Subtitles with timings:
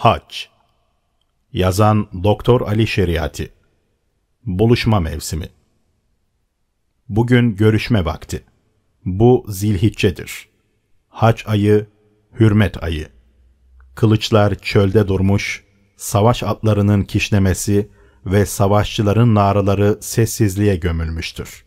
[0.00, 0.46] Hac
[1.52, 3.52] Yazan Doktor Ali Şeriati
[4.44, 5.48] Buluşma mevsimi
[7.08, 8.44] Bugün görüşme vakti.
[9.04, 10.48] Bu zilhiccedir.
[11.08, 11.86] Hac ayı,
[12.40, 13.08] hürmet ayı.
[13.94, 15.64] Kılıçlar çölde durmuş,
[15.96, 17.88] savaş atlarının kişnemesi
[18.26, 21.64] ve savaşçıların naraları sessizliğe gömülmüştür.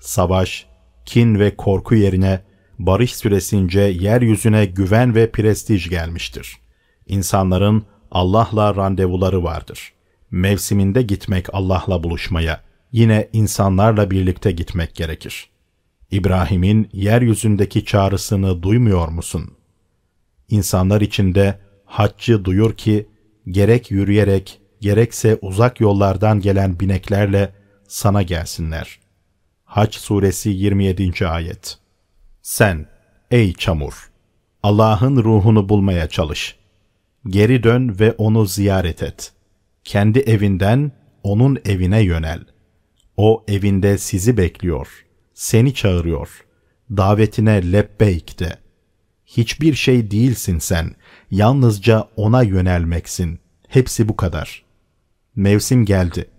[0.00, 0.66] Savaş,
[1.06, 2.42] kin ve korku yerine
[2.78, 6.63] barış süresince yeryüzüne güven ve prestij gelmiştir.
[7.06, 9.92] İnsanların Allah'la randevuları vardır.
[10.30, 12.60] Mevsiminde gitmek Allah'la buluşmaya,
[12.92, 15.50] yine insanlarla birlikte gitmek gerekir.
[16.10, 19.50] İbrahim'in yeryüzündeki çağrısını duymuyor musun?
[20.48, 23.08] İnsanlar içinde haccı duyur ki,
[23.48, 27.52] gerek yürüyerek, gerekse uzak yollardan gelen bineklerle
[27.88, 29.00] sana gelsinler.
[29.64, 31.26] Haç suresi 27.
[31.26, 31.78] ayet
[32.42, 32.86] Sen,
[33.30, 34.10] ey çamur!
[34.62, 36.56] Allah'ın ruhunu bulmaya çalış.
[37.26, 39.32] Geri dön ve onu ziyaret et.
[39.84, 42.44] Kendi evinden onun evine yönel.
[43.16, 44.88] O evinde sizi bekliyor,
[45.34, 46.44] seni çağırıyor.
[46.90, 48.58] Davetine lebbeyk de.
[49.26, 50.94] Hiçbir şey değilsin sen,
[51.30, 53.38] yalnızca ona yönelmeksin.
[53.68, 54.64] Hepsi bu kadar.
[55.36, 56.30] Mevsim geldi.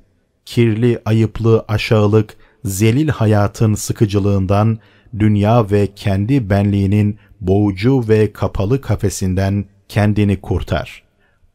[0.45, 4.79] Kirli, ayıplı, aşağılık, zelil hayatın sıkıcılığından,
[5.19, 11.03] dünya ve kendi benliğinin boğucu ve kapalı kafesinden kendini kurtar.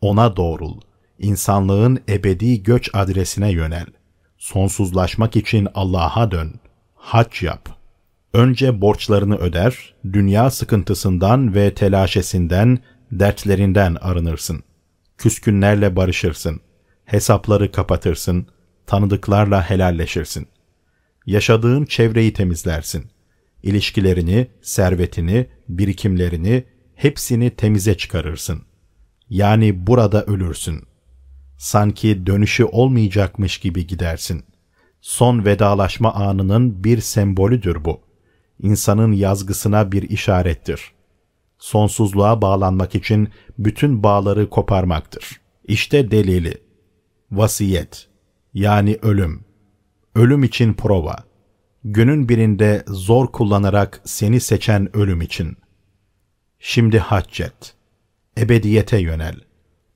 [0.01, 0.81] Ona doğrul.
[1.19, 3.87] İnsanlığın ebedi göç adresine yönel.
[4.39, 6.55] Sonsuzlaşmak için Allah'a dön.
[6.95, 7.69] Hac yap.
[8.35, 12.79] Önce borçlarını öder, dünya sıkıntısından ve telaşesinden,
[13.13, 14.63] dertlerinden arınırsın.
[15.19, 16.61] Küskünlerle barışırsın.
[17.05, 18.47] Hesapları kapatırsın.
[18.87, 20.49] Tanıdıklarla helalleşirsin.
[21.27, 23.11] Yaşadığın çevreyi temizlersin.
[23.63, 26.65] İlişkilerini, servetini, birikimlerini,
[27.01, 28.63] hepsini temize çıkarırsın.
[29.31, 30.83] Yani burada ölürsün.
[31.59, 34.45] Sanki dönüşü olmayacakmış gibi gidersin.
[35.01, 38.01] Son vedalaşma anının bir sembolüdür bu.
[38.63, 40.93] İnsanın yazgısına bir işarettir.
[41.59, 43.29] Sonsuzluğa bağlanmak için
[43.59, 45.41] bütün bağları koparmaktır.
[45.65, 46.55] İşte delili.
[47.33, 48.09] Vasiyet.
[48.55, 49.45] Yani ölüm.
[50.15, 51.17] Ölüm için prova.
[51.85, 55.57] Günün birinde zor kullanarak seni seçen ölüm için.
[56.63, 57.75] Şimdi haccet.
[58.39, 59.35] Ebediyete yönel.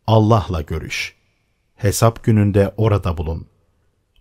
[0.07, 1.15] Allah'la görüş.
[1.77, 3.47] Hesap gününde orada bulun.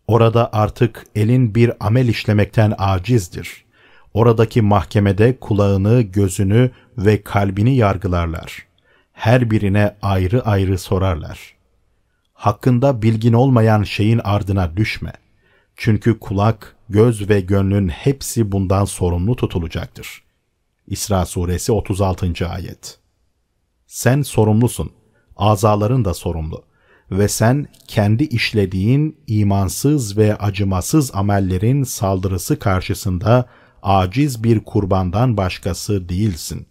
[0.08, 3.66] Orada artık elin bir amel işlemekten acizdir.
[4.14, 8.68] Oradaki mahkemede kulağını, gözünü ve kalbini yargılarlar.
[9.14, 11.56] Her birine ayrı ayrı sorarlar.
[12.34, 15.14] Hakkında bilgin olmayan şeyin ardına düşme.
[15.76, 20.24] Çünkü kulak, göz ve gönlün hepsi bundan sorumlu tutulacaktır.
[20.88, 22.48] İsra suresi 36.
[22.48, 23.00] ayet.
[23.88, 24.92] Sen sorumlusun,
[25.36, 26.64] azaların da sorumlu
[27.12, 33.46] ve sen kendi işlediğin imansız ve acımasız amellerin saldırısı karşısında
[33.84, 36.68] aciz bir kurbandan başkası değilsin.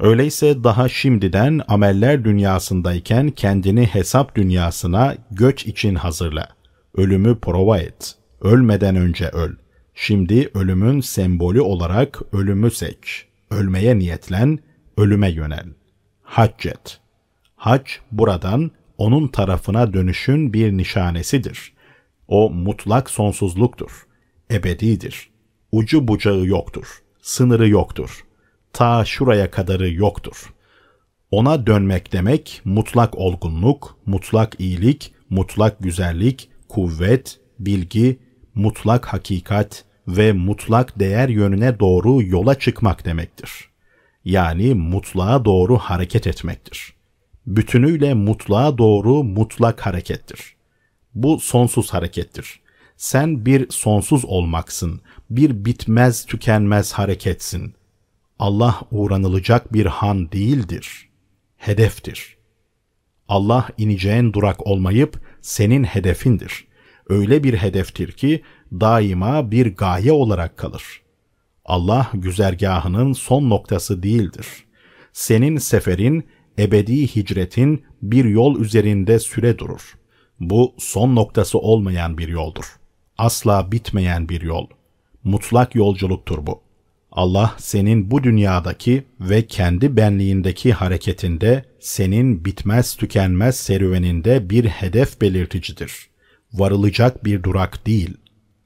[0.00, 6.48] Öyleyse daha şimdiden ameller dünyasındayken kendini hesap dünyasına göç için hazırla.
[6.96, 8.14] Ölümü prova et.
[8.40, 9.52] Ölmeden önce öl.
[9.94, 13.26] Şimdi ölümün sembolü olarak ölümü seç.
[13.54, 14.58] Ölmeye niyetlen,
[14.96, 15.66] ölüme yönel.
[16.22, 17.00] Haccet.
[17.56, 17.82] Hac
[18.12, 21.72] buradan onun tarafına dönüşün bir nişanesidir.
[22.28, 24.06] O mutlak sonsuzluktur.
[24.50, 25.30] Ebedidir.
[25.72, 27.02] Ucu bucağı yoktur.
[27.22, 28.24] Sınırı yoktur.
[28.72, 30.54] Ta şuraya kadarı yoktur.
[31.30, 38.18] Ona dönmek demek mutlak olgunluk, mutlak iyilik, mutlak güzellik, kuvvet, bilgi,
[38.54, 43.50] mutlak hakikat ve mutlak değer yönüne doğru yola çıkmak demektir.
[44.24, 46.94] Yani mutlağa doğru hareket etmektir.
[47.46, 50.54] Bütünüyle mutlağa doğru mutlak harekettir.
[51.14, 52.60] Bu sonsuz harekettir.
[52.96, 55.00] Sen bir sonsuz olmaksın,
[55.30, 57.74] bir bitmez tükenmez hareketsin.
[58.38, 61.08] Allah uğranılacak bir han değildir.
[61.56, 62.36] Hedeftir.
[63.28, 66.64] Allah ineceğin durak olmayıp senin hedefindir.
[67.08, 68.42] Öyle bir hedeftir ki
[68.80, 71.02] daima bir gaye olarak kalır.
[71.64, 74.46] Allah güzergahının son noktası değildir.
[75.12, 76.24] Senin seferin,
[76.58, 79.98] ebedi hicretin bir yol üzerinde süre durur.
[80.40, 82.76] Bu son noktası olmayan bir yoldur.
[83.18, 84.66] Asla bitmeyen bir yol.
[85.24, 86.60] Mutlak yolculuktur bu.
[87.12, 96.08] Allah senin bu dünyadaki ve kendi benliğindeki hareketinde senin bitmez tükenmez serüveninde bir hedef belirticidir.
[96.52, 98.16] Varılacak bir durak değil.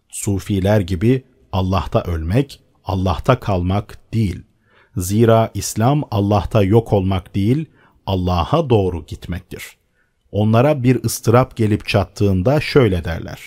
[0.08, 4.42] Sufiler gibi Allah'ta ölmek, Allah'ta kalmak değil.
[4.96, 7.66] Zira İslam Allah'ta yok olmak değil,
[8.06, 9.76] Allah'a doğru gitmektir.
[10.32, 13.40] Onlara bir ıstırap gelip çattığında şöyle derler.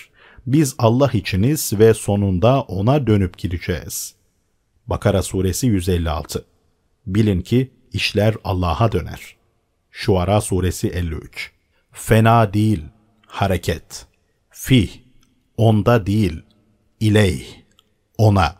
[0.46, 4.14] Biz Allah içiniz ve sonunda ona dönüp gideceğiz.
[4.86, 6.44] Bakara suresi 156
[7.06, 9.36] Bilin ki işler Allah'a döner.
[9.90, 11.52] Şuara suresi 53
[11.92, 12.82] Fena değil,
[13.26, 14.06] hareket.
[14.50, 14.90] Fih,
[15.56, 16.42] onda değil,
[17.02, 17.46] ileyh,
[18.18, 18.56] ona.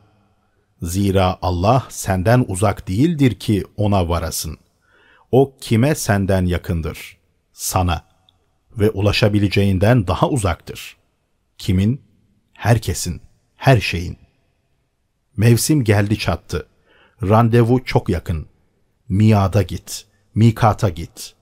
[0.82, 4.58] Zira Allah senden uzak değildir ki ona varasın.
[5.30, 7.18] O kime senden yakındır?
[7.52, 8.04] Sana.
[8.78, 10.96] Ve ulaşabileceğinden daha uzaktır.
[11.58, 12.02] Kimin?
[12.52, 13.20] Herkesin,
[13.56, 14.18] her şeyin.
[15.36, 16.66] Mevsim geldi çattı.
[17.22, 18.46] Randevu çok yakın.
[19.08, 21.34] Miada git, mikata git.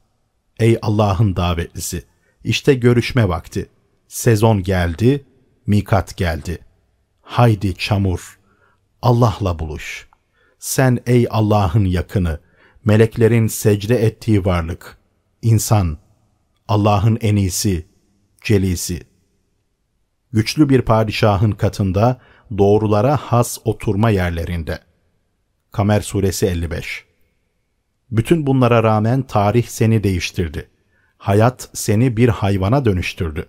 [0.59, 2.05] Ey Allah'ın davetlisi,
[2.45, 3.69] işte görüşme vakti.
[4.09, 5.25] Sezon geldi,
[5.67, 6.59] mikat geldi.
[7.31, 8.39] Haydi çamur,
[9.03, 10.09] Allah'la buluş.
[10.59, 12.41] Sen ey Allah'ın yakını,
[12.85, 14.99] meleklerin secde ettiği varlık,
[15.43, 15.99] insan,
[16.69, 17.87] Allah'ın en iyisi,
[18.45, 19.03] celisi.
[20.33, 22.21] Güçlü bir padişahın katında,
[22.59, 24.79] doğrulara has oturma yerlerinde.
[25.73, 27.05] Kamer Suresi 55
[28.11, 30.71] Bütün bunlara rağmen tarih seni değiştirdi.
[31.19, 33.49] Hayat seni bir hayvana dönüştürdü.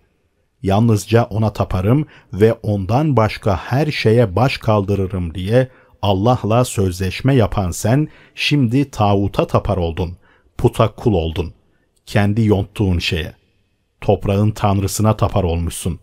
[0.63, 5.68] Yalnızca ona taparım ve ondan başka her şeye baş kaldırırım diye
[6.02, 10.18] Allah'la sözleşme yapan sen şimdi tağuta tapar oldun,
[10.58, 11.54] puta kul oldun.
[12.06, 13.34] Kendi yonttuğun şeye.
[14.02, 16.00] Toprağın tanrısına tapar olmuşsun.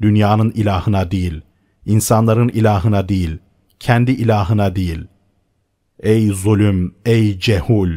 [0.00, 1.40] Dünyanın ilahına değil,
[1.86, 3.38] insanların ilahına değil,
[3.80, 5.06] kendi ilahına değil.
[6.00, 7.90] Ey zulüm, ey cehul!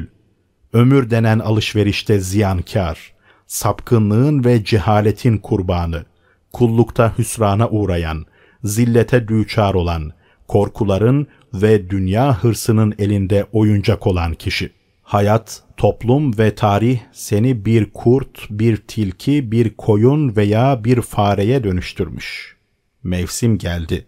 [0.74, 3.13] Ömür denen alışverişte ziyankar,
[3.51, 6.06] sapkınlığın ve cehaletin kurbanı,
[6.53, 8.25] kullukta hüsrana uğrayan,
[8.63, 10.12] zillete düçar olan,
[10.48, 14.71] korkuların ve dünya hırsının elinde oyuncak olan kişi.
[15.03, 22.57] Hayat, toplum ve tarih seni bir kurt, bir tilki, bir koyun veya bir fareye dönüştürmüş.
[23.03, 24.06] Mevsim geldi.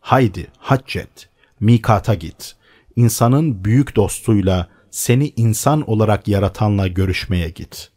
[0.00, 1.28] Haydi hac et,
[1.60, 2.56] mikata git.
[2.96, 7.93] İnsanın büyük dostuyla, seni insan olarak yaratanla görüşmeye git.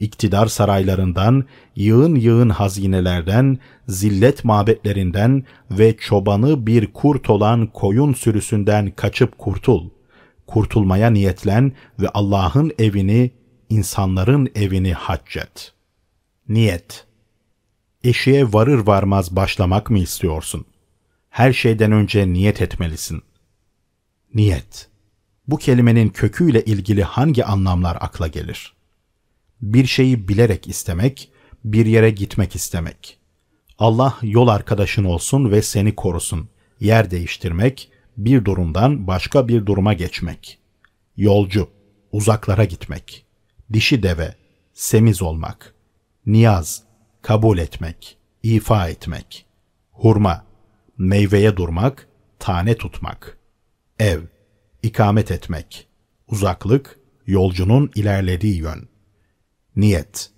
[0.00, 1.44] İktidar saraylarından,
[1.76, 3.58] yığın yığın hazinelerden,
[3.88, 9.90] zillet mabetlerinden ve çobanı bir kurt olan koyun sürüsünden kaçıp kurtul.
[10.46, 13.30] Kurtulmaya niyetlen ve Allah'ın evini,
[13.68, 15.72] insanların evini haccet.
[16.48, 17.06] Niyet
[18.04, 20.66] Eşiğe varır varmaz başlamak mı istiyorsun?
[21.30, 23.22] Her şeyden önce niyet etmelisin.
[24.34, 24.88] Niyet
[25.48, 28.77] Bu kelimenin köküyle ilgili hangi anlamlar akla gelir?
[29.62, 31.30] Bir şeyi bilerek istemek,
[31.64, 33.18] bir yere gitmek istemek.
[33.78, 36.48] Allah yol arkadaşın olsun ve seni korusun.
[36.80, 40.58] Yer değiştirmek, bir durumdan başka bir duruma geçmek.
[41.16, 41.68] Yolcu,
[42.12, 43.26] uzaklara gitmek.
[43.72, 44.34] Dişi deve,
[44.74, 45.74] semiz olmak.
[46.26, 46.82] Niyaz,
[47.22, 49.46] kabul etmek, ifa etmek.
[49.90, 50.44] Hurma,
[50.98, 52.08] meyveye durmak,
[52.38, 53.38] tane tutmak.
[53.98, 54.20] Ev,
[54.82, 55.86] ikamet etmek.
[56.28, 58.88] Uzaklık, yolcunun ilerlediği yön.
[59.78, 60.30] Niyet,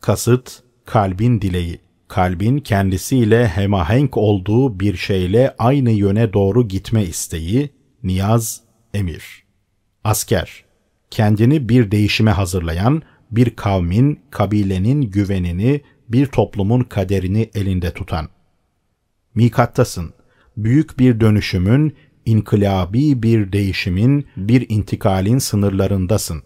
[0.00, 1.80] kasıt, kalbin dileği.
[2.08, 7.70] Kalbin kendisiyle hemahenk olduğu bir şeyle aynı yöne doğru gitme isteği,
[8.02, 8.60] niyaz,
[8.94, 9.44] emir.
[10.04, 10.64] Asker,
[11.10, 18.28] kendini bir değişime hazırlayan, bir kavmin, kabilenin güvenini, bir toplumun kaderini elinde tutan.
[19.34, 20.12] Mikattasın,
[20.56, 26.42] büyük bir dönüşümün, inkılabi bir değişimin, bir intikalin sınırlarındasın.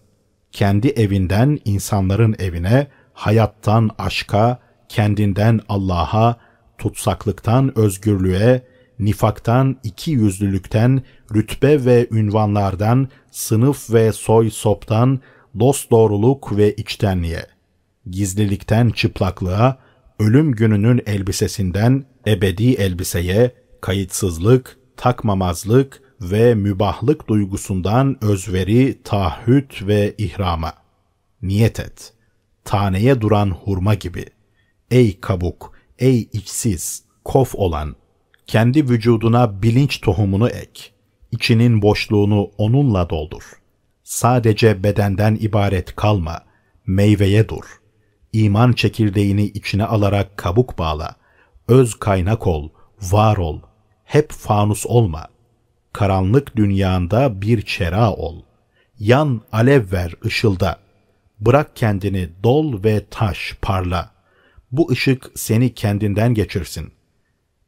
[0.52, 6.36] Kendi evinden insanların evine, hayattan aşka, kendinden Allah'a,
[6.78, 8.62] tutsaklıktan özgürlüğe,
[8.98, 11.02] nifaktan iki yüzlülükten,
[11.34, 15.20] rütbe ve ünvanlardan, sınıf ve soy soptan,
[15.60, 17.46] dost doğruluk ve içtenliğe,
[18.10, 19.78] gizlilikten çıplaklığa,
[20.18, 23.50] ölüm gününün elbisesinden ebedi elbiseye,
[23.80, 30.72] kayıtsızlık, takmamazlık ve mübahlık duygusundan özveri, taahhüt ve ihrama.
[31.42, 32.12] Niyet et.
[32.64, 34.26] Taneye duran hurma gibi.
[34.90, 37.96] Ey kabuk, ey içsiz, kof olan,
[38.46, 40.82] kendi vücuduna bilinç tohumunu ek.
[41.32, 43.42] İçinin boşluğunu onunla doldur.
[44.02, 46.40] Sadece bedenden ibaret kalma,
[46.86, 47.64] meyveye dur.
[48.32, 51.16] İman çekirdeğini içine alarak kabuk bağla.
[51.68, 52.68] Öz kaynak ol,
[53.00, 53.60] var ol.
[54.04, 55.28] Hep fanus olma.
[55.98, 58.42] Karanlık dünyanda bir çera ol.
[58.98, 60.78] Yan alev ver ışılda.
[61.40, 64.10] Bırak kendini dol ve taş parla.
[64.72, 66.92] Bu ışık seni kendinden geçirsin.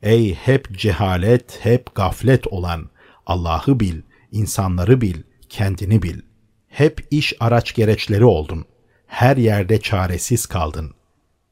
[0.02, 2.90] Ey hep cehalet, hep gaflet olan,
[3.26, 6.20] Allah'ı bil, insanları bil, kendini bil.
[6.68, 8.64] Hep iş araç gereçleri oldun.
[9.06, 10.94] Her yerde çaresiz kaldın.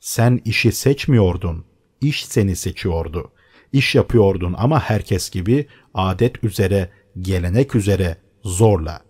[0.01, 1.65] Sen işi seçmiyordun,
[2.01, 3.33] iş seni seçiyordu.
[3.73, 9.01] İş yapıyordun ama herkes gibi adet üzere, gelenek üzere, zorla.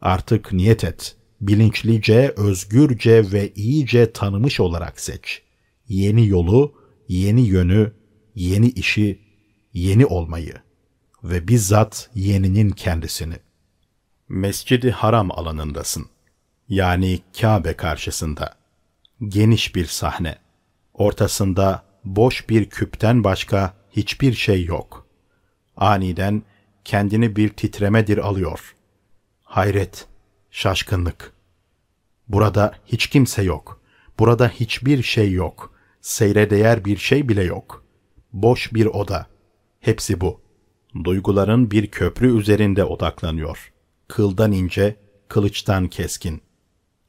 [0.00, 1.16] Artık niyet et.
[1.40, 5.42] Bilinçlice, özgürce ve iyice tanımış olarak seç.
[5.88, 6.74] Yeni yolu,
[7.08, 7.92] yeni yönü,
[8.34, 9.20] yeni işi,
[9.72, 10.54] yeni olmayı
[11.24, 13.34] ve bizzat yeninin kendisini.
[14.28, 16.06] Mescidi Haram alanındasın.
[16.68, 18.54] Yani Kabe karşısında.
[19.28, 20.38] Geniş bir sahne.
[20.94, 25.06] Ortasında boş bir küpten başka hiçbir şey yok.
[25.76, 26.42] Aniden
[26.84, 28.74] kendini bir titremedir alıyor.
[29.42, 30.06] Hayret,
[30.50, 31.32] şaşkınlık.
[32.28, 33.80] Burada hiç kimse yok.
[34.18, 35.72] Burada hiçbir şey yok.
[36.00, 37.84] Seyre değer bir şey bile yok.
[38.32, 39.26] Boş bir oda.
[39.80, 40.40] Hepsi bu.
[41.04, 43.72] Duyguların bir köprü üzerinde odaklanıyor.
[44.08, 44.96] Kıldan ince,
[45.28, 46.42] kılıçtan keskin.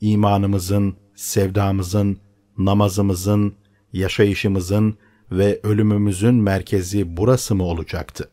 [0.02, 2.20] İmanımızın, sevdamızın,
[2.58, 3.56] namazımızın,
[3.94, 4.98] yaşayışımızın
[5.32, 8.30] ve ölümümüzün merkezi burası mı olacaktı?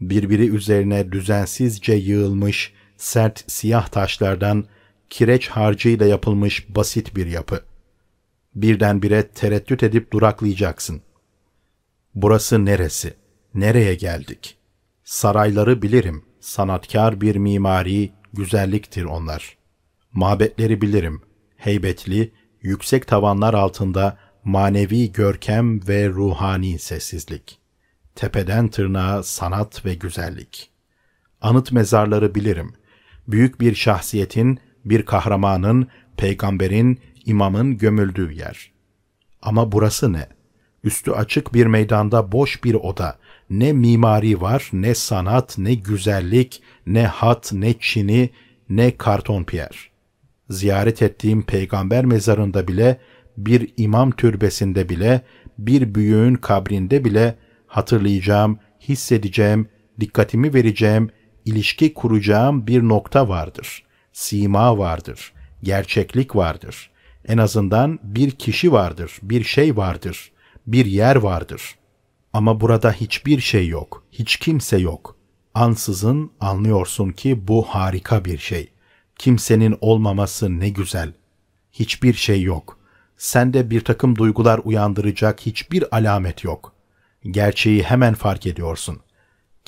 [0.00, 4.64] Birbiri üzerine düzensizce yığılmış sert siyah taşlardan
[5.10, 7.64] kireç harcıyla yapılmış basit bir yapı.
[8.54, 11.02] Birdenbire tereddüt edip duraklayacaksın.
[12.14, 13.14] Burası neresi?
[13.54, 14.56] Nereye geldik?
[15.04, 16.24] Sarayları bilirim.
[16.40, 19.56] Sanatkar bir mimari, güzelliktir onlar.
[20.12, 21.22] Mabetleri bilirim.
[21.56, 27.58] Heybetli, yüksek tavanlar altında manevi görkem ve ruhani sessizlik.
[28.14, 30.70] Tepeden tırnağa sanat ve güzellik.
[31.40, 32.74] Anıt mezarları bilirim.
[33.28, 38.72] Büyük bir şahsiyetin, bir kahramanın, peygamberin, imamın gömüldüğü yer.
[39.42, 40.28] Ama burası ne?
[40.84, 43.18] Üstü açık bir meydanda boş bir oda.
[43.50, 48.30] Ne mimari var, ne sanat, ne güzellik, ne hat, ne çini,
[48.68, 49.90] ne karton piyer.
[50.50, 53.00] Ziyaret ettiğim peygamber mezarında bile,
[53.46, 55.22] bir imam türbesinde bile,
[55.58, 59.68] bir büyüğün kabrinde bile hatırlayacağım, hissedeceğim,
[60.00, 61.10] dikkatimi vereceğim,
[61.44, 63.84] ilişki kuracağım bir nokta vardır.
[64.12, 65.32] Sima vardır,
[65.62, 66.90] gerçeklik vardır.
[67.24, 70.32] En azından bir kişi vardır, bir şey vardır,
[70.66, 71.74] bir yer vardır.
[72.32, 75.16] Ama burada hiçbir şey yok, hiç kimse yok.
[75.54, 78.72] Ansızın anlıyorsun ki bu harika bir şey.
[79.18, 81.12] Kimsenin olmaması ne güzel.
[81.72, 82.79] Hiçbir şey yok.
[83.20, 86.72] Sende bir takım duygular uyandıracak hiçbir alamet yok.
[87.30, 89.00] Gerçeği hemen fark ediyorsun.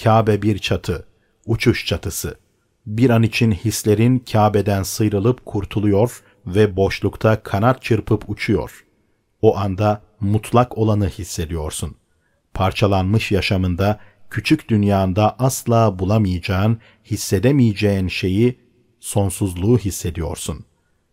[0.02, 1.06] Kabe bir çatı,
[1.46, 2.38] uçuş çatısı.
[2.86, 8.84] Bir an için hislerin Kabe'den sıyrılıp kurtuluyor ve boşlukta kanat çırpıp uçuyor.
[9.42, 11.96] O anda mutlak olanı hissediyorsun.
[12.54, 18.60] Parçalanmış yaşamında, küçük dünyanda asla bulamayacağın, hissedemeyeceğin şeyi,
[19.00, 20.64] sonsuzluğu hissediyorsun.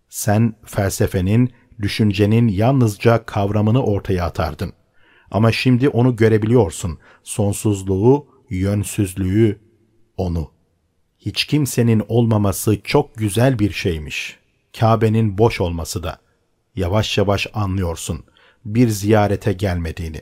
[0.09, 4.73] Sen felsefenin, düşüncenin yalnızca kavramını ortaya atardın.
[5.31, 6.99] Ama şimdi onu görebiliyorsun.
[7.23, 9.59] Sonsuzluğu, yönsüzlüğü,
[10.17, 10.51] onu.
[11.19, 14.39] Hiç kimsenin olmaması çok güzel bir şeymiş.
[14.79, 16.19] Kabe'nin boş olması da.
[16.75, 18.23] Yavaş yavaş anlıyorsun.
[18.65, 20.21] Bir ziyarete gelmediğini.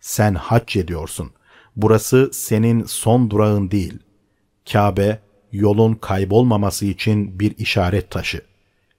[0.00, 1.30] Sen hac ediyorsun.
[1.76, 3.98] Burası senin son durağın değil.
[4.72, 5.20] Kabe,
[5.52, 8.42] yolun kaybolmaması için bir işaret taşı.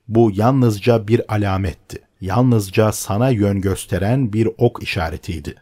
[0.10, 2.01] Bu yalnızca bir alametti.
[2.22, 5.56] Yalnızca sana yön gösteren bir ok işaretiydi.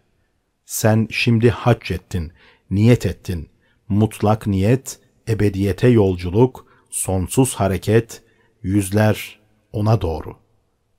[0.65, 2.31] Sen şimdi hac ettin,
[2.71, 3.49] niyet ettin.
[3.89, 4.99] Mutlak niyet,
[5.29, 8.21] ebediyete yolculuk, sonsuz hareket,
[8.63, 9.39] yüzler
[9.71, 10.35] ona doğru.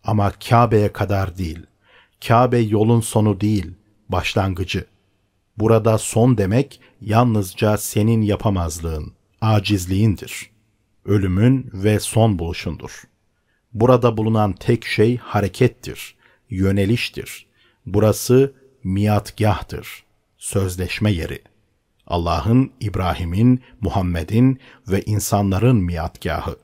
[0.04, 1.66] Ama Kabe'ye kadar değil.
[2.28, 3.74] Kabe yolun sonu değil,
[4.08, 4.84] başlangıcı.
[5.56, 10.50] Burada son demek yalnızca senin yapamazlığın, acizliğindir.
[11.04, 13.02] Ölümün ve son buluşundur.
[13.80, 16.16] Burada bulunan tek şey harekettir,
[16.50, 17.46] yöneliştir.
[17.86, 18.54] Burası
[18.84, 20.04] miatgahtır,
[20.38, 21.42] sözleşme yeri.
[22.06, 26.56] Allah'ın, İbrahim'in, Muhammed'in ve insanların miatgahı.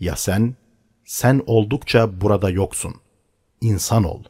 [0.00, 0.54] Ya sen?
[1.04, 2.94] Sen oldukça burada yoksun.
[3.60, 4.22] İnsan ol.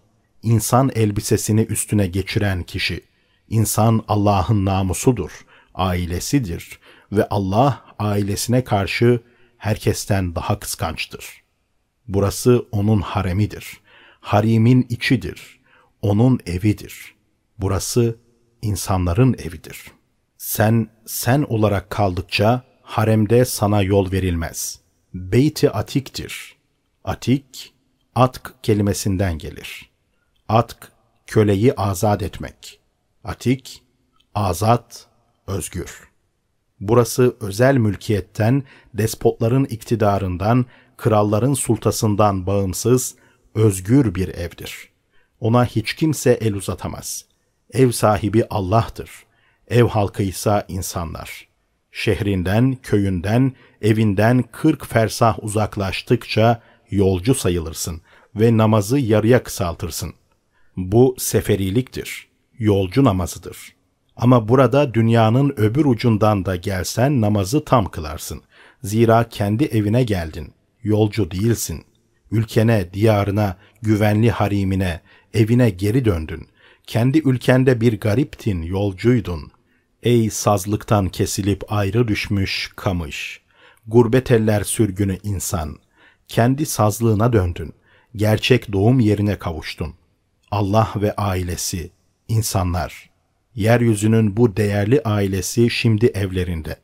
[0.42, 3.00] İnsan elbisesini üstüne geçiren kişi.
[3.48, 6.78] İnsan Allah'ın namusudur, ailesidir
[7.12, 9.20] ve Allah ailesine karşı
[9.58, 11.43] herkesten daha kıskançtır.''
[12.08, 13.80] Burası onun haremidir.
[14.20, 15.60] Harimin içidir.
[16.02, 17.14] Onun evidir.
[17.58, 18.16] Burası
[18.62, 19.92] insanların evidir.
[20.36, 24.80] Sen sen olarak kaldıkça haremde sana yol verilmez.
[25.14, 26.56] Beyti atiktir.
[27.04, 27.74] Atik,
[28.14, 29.90] atk kelimesinden gelir.
[30.48, 30.92] Atk,
[31.26, 32.80] köleyi azat etmek.
[33.24, 33.82] Atik,
[34.34, 35.06] azat,
[35.46, 36.08] özgür.
[36.80, 38.62] Burası özel mülkiyetten,
[38.94, 43.14] despotların iktidarından, kralların sultasından bağımsız,
[43.54, 44.88] özgür bir evdir.
[45.40, 47.24] Ona hiç kimse el uzatamaz.
[47.72, 49.10] Ev sahibi Allah'tır.
[49.68, 51.48] Ev halkı ise insanlar.
[51.92, 58.00] Şehrinden, köyünden, evinden kırk fersah uzaklaştıkça yolcu sayılırsın
[58.36, 60.12] ve namazı yarıya kısaltırsın.
[60.76, 63.74] Bu seferiliktir, yolcu namazıdır.
[64.16, 68.42] Ama burada dünyanın öbür ucundan da gelsen namazı tam kılarsın.
[68.82, 70.52] Zira kendi evine geldin,
[70.84, 71.84] yolcu değilsin.
[72.30, 75.00] Ülkene, diyarına, güvenli harimine,
[75.34, 76.48] evine geri döndün.
[76.86, 79.52] Kendi ülkende bir gariptin, yolcuydun.
[80.02, 83.40] Ey sazlıktan kesilip ayrı düşmüş kamış.
[83.86, 85.76] Gurbet eller sürgünü insan.
[86.28, 87.74] Kendi sazlığına döndün.
[88.16, 89.94] Gerçek doğum yerine kavuştun.
[90.50, 91.90] Allah ve ailesi,
[92.28, 93.10] insanlar.
[93.54, 96.76] Yeryüzünün bu değerli ailesi şimdi evlerinde.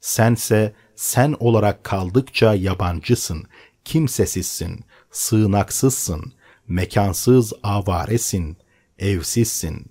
[0.00, 3.44] Sense sen olarak kaldıkça yabancısın,
[3.84, 6.32] kimsesizsin, sığınaksızsın,
[6.68, 8.56] mekansız avaresin,
[8.98, 9.86] evsizsin.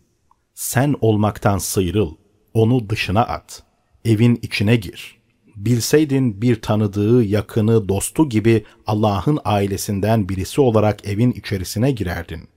[0.53, 2.15] Sen olmaktan sıyrıl,
[2.53, 3.63] onu dışına at,
[4.05, 5.17] evin içine gir.
[5.55, 12.47] Bilseydin bir tanıdığı, yakını, dostu gibi Allah'ın ailesinden birisi olarak evin içerisine girerdin.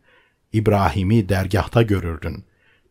[0.53, 2.45] İbrahim'i dergahta görürdün.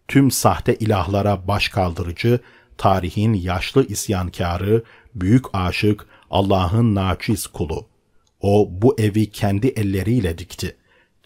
[0.08, 2.40] Tüm sahte ilahlara baş kaldırıcı,
[2.78, 4.84] tarihin yaşlı isyankarı,
[5.16, 7.88] büyük aşık, Allah'ın naçiz kulu.
[8.42, 10.76] O bu evi kendi elleriyle dikti.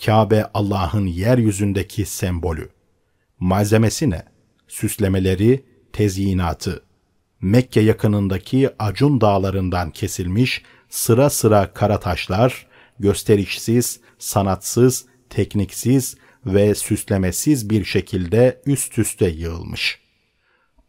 [0.05, 2.69] Kabe Allah'ın yeryüzündeki sembolü.
[3.39, 4.23] Malzemesi ne?
[4.67, 6.83] Süslemeleri, tezyinatı.
[7.41, 12.67] Mekke yakınındaki Acun dağlarından kesilmiş sıra sıra kara taşlar,
[12.99, 19.99] gösterişsiz, sanatsız, tekniksiz ve süslemesiz bir şekilde üst üste yığılmış.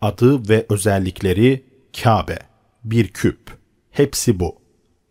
[0.00, 1.64] Adı ve özellikleri
[2.02, 2.38] Kabe,
[2.84, 3.58] bir küp.
[3.90, 4.58] Hepsi bu.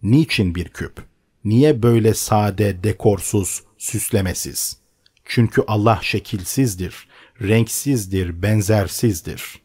[0.04, 1.02] Niçin bir küp?
[1.46, 4.78] Niye böyle sade, dekorsuz, süslemesiz?
[5.26, 7.08] Çünkü Allah şekilsizdir,
[7.42, 9.62] renksizdir, benzersizdir.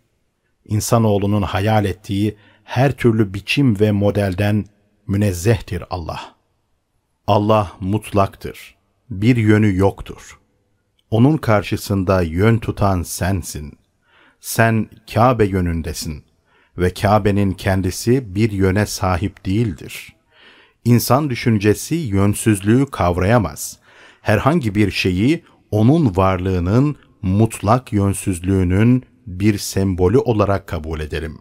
[0.65, 4.65] İnsanoğlunun hayal ettiği her türlü biçim ve modelden
[5.07, 6.35] münezzehtir Allah.
[7.27, 8.77] Allah mutlaktır.
[9.11, 10.39] Bir yönü yoktur.
[11.11, 13.79] Onun karşısında yön tutan sensin.
[14.41, 16.28] Sen Kabe yönündesin
[16.79, 20.17] ve Kabe'nin kendisi bir yöne sahip değildir.
[20.85, 23.79] İnsan düşüncesi yönsüzlüğü kavrayamaz.
[24.21, 31.39] Herhangi bir şeyi onun varlığının mutlak yönsüzlüğünün bir sembolü olarak kabul edelim.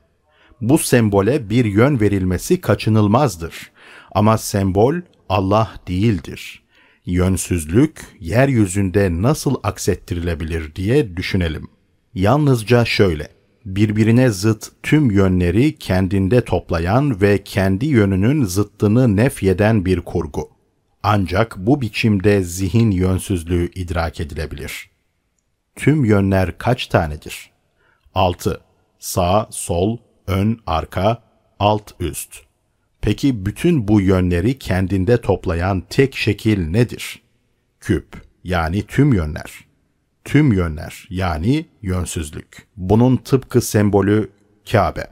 [0.62, 3.72] Bu sembole bir yön verilmesi kaçınılmazdır.
[4.12, 4.96] Ama sembol
[5.30, 6.64] Allah değildir.
[7.06, 11.68] Yönsüzlük yeryüzünde nasıl aksettirilebilir diye düşünelim.
[12.14, 13.37] Yalnızca şöyle
[13.68, 20.50] birbirine zıt tüm yönleri kendinde toplayan ve kendi yönünün zıttını nefyeden bir kurgu.
[21.04, 24.90] Ancak bu biçimde zihin yönsüzlüğü idrak edilebilir.
[25.76, 27.52] Tüm yönler kaç tanedir?
[28.16, 28.62] 6.
[29.00, 31.24] Sağ, sol, ön, arka,
[31.60, 32.36] alt, üst.
[33.02, 37.22] Peki bütün bu yönleri kendinde toplayan tek şekil nedir?
[37.80, 39.67] Küp, yani tüm yönler
[40.28, 42.68] tüm yönler yani yönsüzlük.
[42.78, 44.32] Bunun tıpkı sembolü
[44.72, 45.08] Kabe.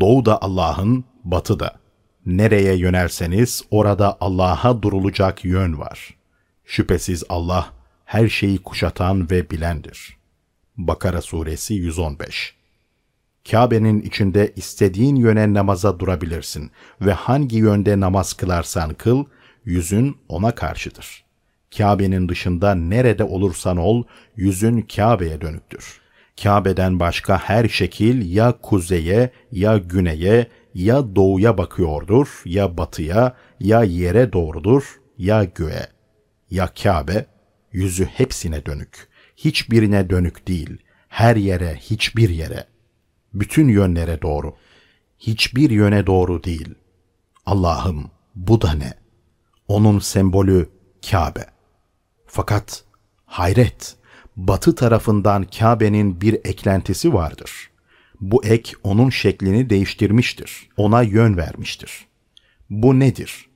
[0.00, 1.78] Doğuda Allah'ın, batıda.
[2.26, 6.16] Nereye yönerseniz orada Allah'a durulacak yön var.
[6.64, 7.72] Şüphesiz Allah
[8.04, 10.16] her şeyi kuşatan ve bilendir.
[10.76, 12.54] Bakara Suresi 115
[13.50, 19.24] Kabe'nin içinde istediğin yöne namaza durabilirsin ve hangi yönde namaz kılarsan kıl,
[19.64, 21.25] yüzün ona karşıdır.''
[21.78, 24.04] Kabe'nin dışında nerede olursan ol,
[24.36, 26.00] yüzün Kabe'ye dönüktür.
[26.42, 34.32] Kabe'den başka her şekil ya kuzeye, ya güneye, ya doğuya bakıyordur, ya batıya, ya yere
[34.32, 35.86] doğrudur, ya göğe.
[36.50, 37.26] Ya Kabe,
[37.72, 39.08] yüzü hepsine dönük.
[39.36, 40.78] Hiçbirine dönük değil.
[41.08, 42.64] Her yere, hiçbir yere.
[43.34, 44.54] Bütün yönlere doğru.
[45.18, 46.74] Hiçbir yöne doğru değil.
[47.46, 48.94] Allah'ım bu da ne?
[49.68, 50.68] Onun sembolü
[51.10, 51.55] Kabe.
[52.26, 52.84] Fakat
[53.26, 53.96] hayret,
[54.36, 57.70] batı tarafından Kabe'nin bir eklentisi vardır.
[58.20, 62.06] Bu ek onun şeklini değiştirmiştir, ona yön vermiştir.
[62.70, 63.48] Bu nedir?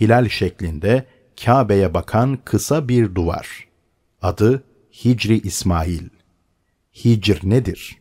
[0.00, 1.06] Hilal şeklinde
[1.44, 3.68] Kabe'ye bakan kısa bir duvar.
[4.22, 4.64] Adı
[5.04, 6.08] Hicri İsmail.
[7.04, 7.98] Hicr nedir?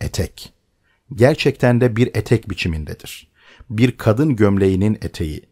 [0.00, 0.52] Etek.
[1.14, 3.28] Gerçekten de bir etek biçimindedir.
[3.70, 5.42] Bir kadın gömleğinin eteği.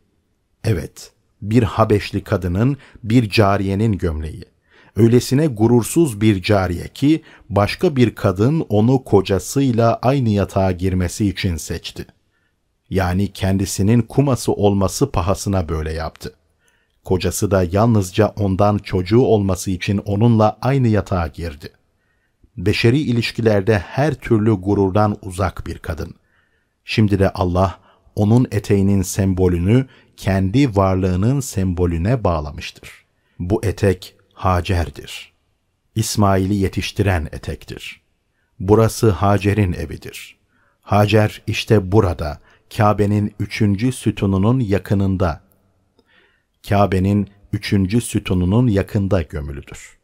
[0.64, 1.12] Evet,
[1.50, 4.44] bir Habeşli kadının, bir cariyenin gömleği.
[4.96, 12.06] Öylesine gurursuz bir cariye ki başka bir kadın onu kocasıyla aynı yatağa girmesi için seçti.
[12.90, 16.34] Yani kendisinin kuması olması pahasına böyle yaptı.
[17.04, 21.68] Kocası da yalnızca ondan çocuğu olması için onunla aynı yatağa girdi.
[22.56, 26.14] Beşeri ilişkilerde her türlü gururdan uzak bir kadın.
[26.84, 27.78] Şimdi de Allah
[28.16, 32.90] onun eteğinin sembolünü kendi varlığının sembolüne bağlamıştır.
[33.38, 35.32] Bu etek Hacer'dir.
[35.94, 38.00] İsmail'i yetiştiren etektir.
[38.60, 40.36] Burası Hacer'in evidir.
[40.80, 42.40] Hacer işte burada,
[42.76, 45.40] Kabe'nin üçüncü sütununun yakınında.
[46.68, 49.98] Kabe'nin üçüncü sütununun yakında gömülüdür.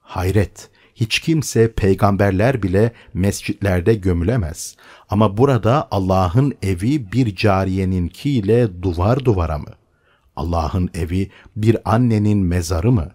[0.00, 4.76] Hayret, hiç kimse peygamberler bile mescitlerde gömülemez.
[5.08, 9.74] Ama burada Allah'ın evi bir cariyeninkiyle duvar duvara mı?
[10.36, 13.10] Allah'ın evi bir annenin mezarı mı?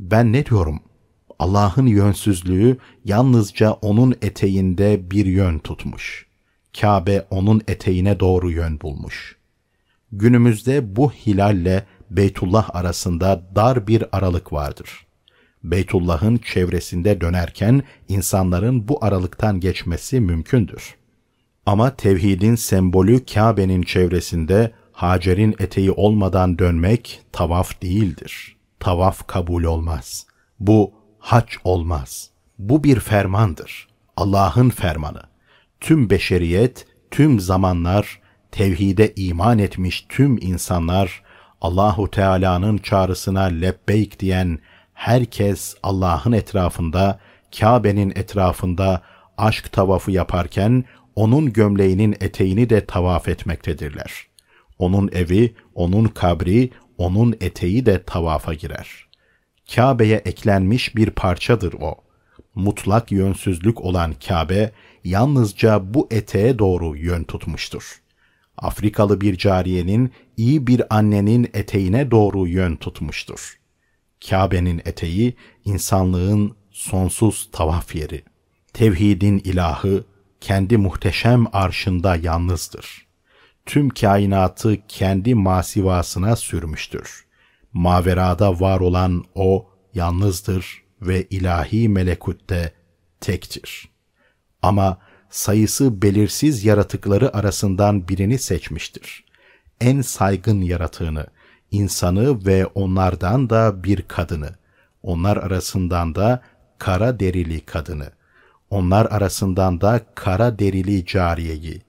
[0.00, 0.80] Ben ne diyorum?
[1.38, 6.26] Allah'ın yönsüzlüğü yalnızca onun eteğinde bir yön tutmuş.
[6.80, 9.36] Kabe onun eteğine doğru yön bulmuş.
[10.12, 15.06] Günümüzde bu hilalle Beytullah arasında dar bir aralık vardır.
[15.64, 20.94] Beytullah'ın çevresinde dönerken insanların bu aralıktan geçmesi mümkündür.
[21.66, 28.56] Ama tevhidin sembolü Kabe'nin çevresinde Hacer'in eteği olmadan dönmek tavaf değildir.
[28.80, 30.26] Tavaf kabul olmaz.
[30.60, 32.30] Bu hac olmaz.
[32.58, 33.88] Bu bir fermandır.
[34.16, 35.22] Allah'ın fermanı.
[35.80, 38.20] Tüm beşeriyet, tüm zamanlar,
[38.52, 41.22] tevhide iman etmiş tüm insanlar,
[41.60, 44.58] Allahu Teala'nın çağrısına lebbeyk diyen
[44.94, 47.20] herkes Allah'ın etrafında,
[47.58, 49.02] Kabe'nin etrafında
[49.38, 50.84] aşk tavafı yaparken
[51.16, 54.26] onun gömleğinin eteğini de tavaf etmektedirler.
[54.78, 59.06] Onun evi, onun kabri, onun eteği de tavafa girer.
[59.74, 61.94] Kabe'ye eklenmiş bir parçadır o.
[62.54, 64.72] Mutlak yönsüzlük olan Kabe,
[65.04, 68.00] yalnızca bu eteğe doğru yön tutmuştur.
[68.58, 73.58] Afrikalı bir cariyenin, iyi bir annenin eteğine doğru yön tutmuştur.
[74.30, 75.34] Kabe'nin eteği,
[75.64, 78.22] insanlığın sonsuz tavaf yeri.
[78.72, 80.04] Tevhidin ilahı,
[80.40, 83.06] kendi muhteşem arşında yalnızdır.
[83.66, 87.24] Tüm kainatı kendi masivasına sürmüştür.
[87.72, 92.72] Maverada var olan O yalnızdır ve ilahi melekutte
[93.20, 93.88] tektir.
[94.62, 94.98] Ama
[95.30, 99.24] sayısı belirsiz yaratıkları arasından birini seçmiştir.
[99.80, 101.26] En saygın yaratığını,
[101.70, 104.50] insanı ve onlardan da bir kadını,
[105.02, 106.42] onlar arasından da
[106.78, 108.10] kara derili kadını,
[108.70, 111.82] onlar arasından da kara derili cariyeyi.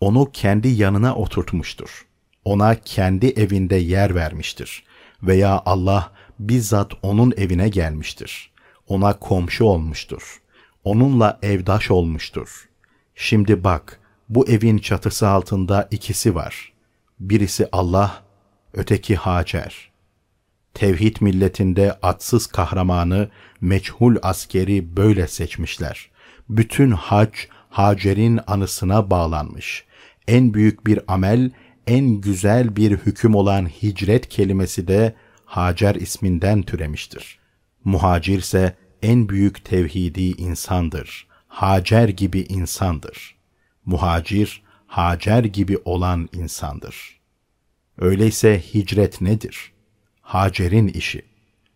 [0.00, 2.06] Onu kendi yanına oturtmuştur.
[2.44, 4.84] Ona kendi evinde yer vermiştir.
[5.22, 8.52] Veya Allah bizzat onun evine gelmiştir.
[8.88, 10.40] Ona komşu olmuştur.
[10.84, 12.68] Onunla evdaş olmuştur.
[13.14, 16.72] Şimdi bak, bu evin çatısı altında ikisi var.
[17.20, 18.22] Birisi Allah,
[18.72, 19.90] öteki Hacer.
[20.74, 23.28] Tevhid milletinde atsız kahramanı,
[23.60, 26.10] meçhul askeri böyle seçmişler.
[26.48, 27.32] Bütün hac,
[27.70, 29.84] Hacer'in anısına bağlanmış.
[30.28, 31.50] En büyük bir amel,
[31.86, 37.38] en güzel bir hüküm olan hicret kelimesi de Hacer isminden türemiştir.
[37.84, 41.26] Muhacir ise en büyük tevhidi insandır.
[41.48, 43.36] Hacer gibi insandır.
[43.84, 47.15] Muhacir, Hacer gibi olan insandır.
[47.98, 49.72] Öyleyse hicret nedir?
[50.20, 51.22] Hacer'in işi.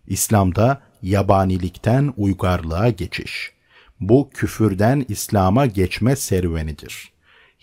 [0.07, 3.53] İslam'da yabanilikten uygarlığa geçiş.
[4.01, 7.13] Bu küfürden İslam'a geçme serüvenidir.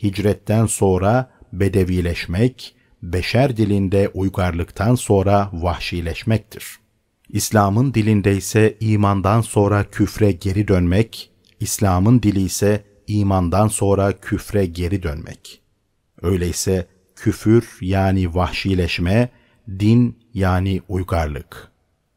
[0.04, 6.80] Hicretten sonra bedevileşmek, beşer dilinde uygarlıktan sonra vahşileşmektir.
[7.30, 15.04] İslam'ın dilinde ise imandan sonra küfre geri dönmek, İslam'ın dili ise imandan sonra küfre geri
[15.04, 15.62] dönmek.
[16.22, 16.88] Öyleyse
[17.18, 19.30] küfür yani vahşileşme,
[19.80, 21.72] din yani uygarlık.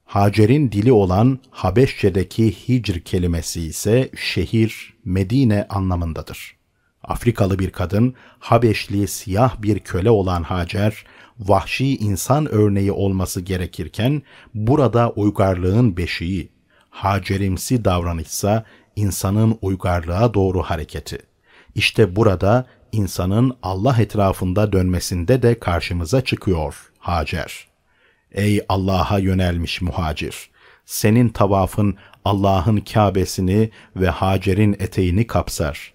[0.04, 6.56] Hacer'in dili olan Habeşçe'deki hicr kelimesi ise şehir, Medine anlamındadır.
[7.04, 11.04] Afrikalı bir kadın, Habeşli siyah bir köle olan Hacer,
[11.38, 14.22] vahşi insan örneği olması gerekirken
[14.54, 16.48] burada uygarlığın beşiği,
[16.90, 18.64] Hacerimsi davranışsa
[18.96, 21.18] insanın uygarlığa doğru hareketi.
[21.74, 27.68] İşte burada insanın Allah etrafında dönmesinde de karşımıza çıkıyor Hacer.
[28.32, 30.50] Ey Allah'a yönelmiş muhacir!
[30.84, 35.94] Senin tavafın Allah'ın Kabe'sini ve Hacer'in eteğini kapsar.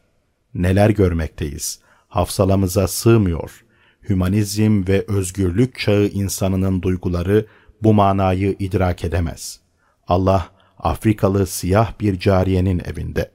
[0.53, 1.79] Neler görmekteyiz?
[2.07, 3.65] Hafsalamıza sığmıyor.
[4.09, 7.45] Hümanizm ve özgürlük çağı insanının duyguları
[7.83, 9.59] bu manayı idrak edemez.
[10.07, 13.31] Allah Afrikalı siyah bir cariyenin evinde.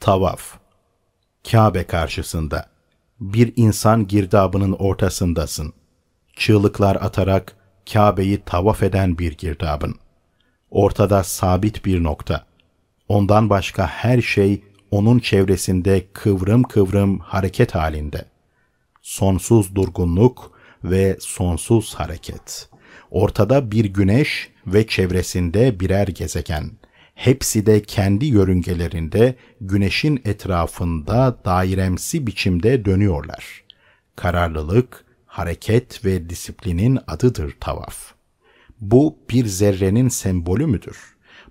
[0.00, 0.63] Tavaf
[1.50, 2.66] Kabe karşısında.
[3.20, 5.72] Bir insan girdabının ortasındasın.
[6.36, 7.56] Çığlıklar atarak
[7.92, 9.94] Kabe'yi tavaf eden bir girdabın.
[10.70, 12.46] Ortada sabit bir nokta.
[13.08, 18.24] Ondan başka her şey onun çevresinde kıvrım kıvrım hareket halinde.
[19.02, 20.52] Sonsuz durgunluk
[20.84, 22.68] ve sonsuz hareket.
[23.10, 26.70] Ortada bir güneş ve çevresinde birer gezegen.
[27.14, 33.64] Hepsi de kendi yörüngelerinde güneşin etrafında dairemsi biçimde dönüyorlar.
[34.16, 38.14] Kararlılık, hareket ve disiplinin adıdır tavaf.
[38.80, 40.98] Bu bir zerrenin sembolü müdür?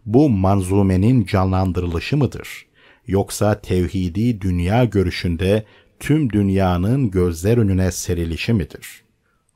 [0.06, 2.66] Bu manzumenin canlandırılışı mıdır?
[3.08, 5.66] Yoksa tevhidi dünya görüşünde
[6.00, 9.04] tüm dünyanın gözler önüne serilişi midir?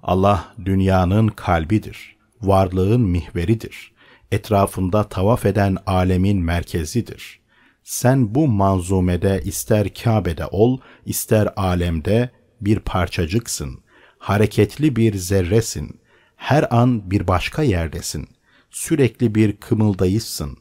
[0.03, 3.91] Allah dünyanın kalbidir, varlığın mihveridir,
[4.31, 7.39] etrafında tavaf eden alemin merkezidir.
[7.83, 12.29] Sen bu manzumede ister Kabe'de ol, ister alemde
[12.61, 13.83] bir parçacıksın,
[14.19, 15.99] hareketli bir zerresin,
[16.35, 18.27] her an bir başka yerdesin,
[18.71, 20.57] sürekli bir kımıldayışsın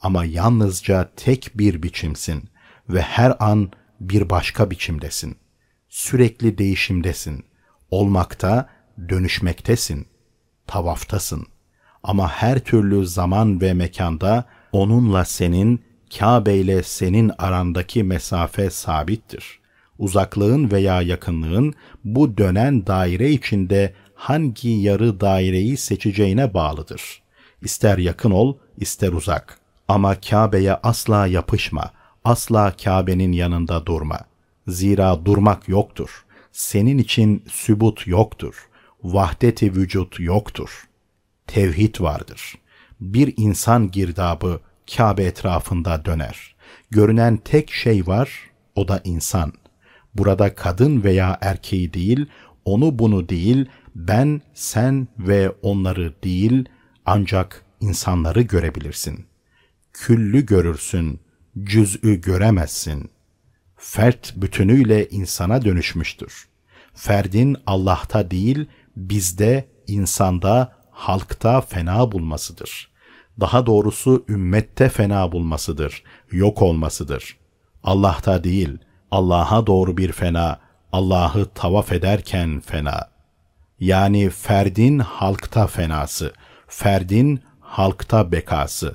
[0.00, 2.48] ama yalnızca tek bir biçimsin
[2.88, 5.36] ve her an bir başka biçimdesin.
[5.88, 7.44] Sürekli değişimdesin.
[7.90, 8.70] Olmakta,
[9.08, 10.06] dönüşmektesin.
[10.66, 11.46] Tavaftasın.
[12.04, 15.80] Ama her türlü zaman ve mekanda onunla senin,
[16.18, 19.58] Kabe ile senin arandaki mesafe sabittir.
[19.98, 27.22] Uzaklığın veya yakınlığın bu dönen daire içinde hangi yarı daireyi seçeceğine bağlıdır.
[27.62, 29.58] İster yakın ol, ister uzak.
[29.88, 31.90] Ama Kabe'ye asla yapışma,
[32.24, 34.18] asla Kabe'nin yanında durma.
[34.68, 36.24] Zira durmak yoktur.
[36.52, 38.68] Senin için sübut yoktur.
[39.04, 40.88] Vahdeti vücut yoktur.
[41.46, 42.54] Tevhid vardır.
[43.00, 44.60] Bir insan girdabı
[44.96, 46.54] Kabe etrafında döner.
[46.90, 48.30] Görünen tek şey var,
[48.74, 49.52] o da insan.
[50.14, 52.26] Burada kadın veya erkeği değil,
[52.64, 56.68] onu bunu değil, ben, sen ve onları değil,
[57.06, 59.26] ancak insanları görebilirsin.
[59.92, 61.20] Küllü görürsün,
[61.62, 63.10] cüz'ü göremezsin.
[63.76, 66.48] Fert bütünüyle insana dönüşmüştür.
[66.94, 72.88] Ferdin Allah'ta değil, bizde, insanda, halkta fena bulmasıdır.
[73.40, 76.02] Daha doğrusu ümmette fena bulmasıdır,
[76.32, 77.36] yok olmasıdır.
[77.84, 78.78] Allah'ta değil,
[79.10, 80.60] Allah'a doğru bir fena,
[80.92, 83.08] Allah'ı tavaf ederken fena.
[83.80, 86.32] Yani ferdin halkta fenası,
[86.66, 88.94] ferdin halkta bekası.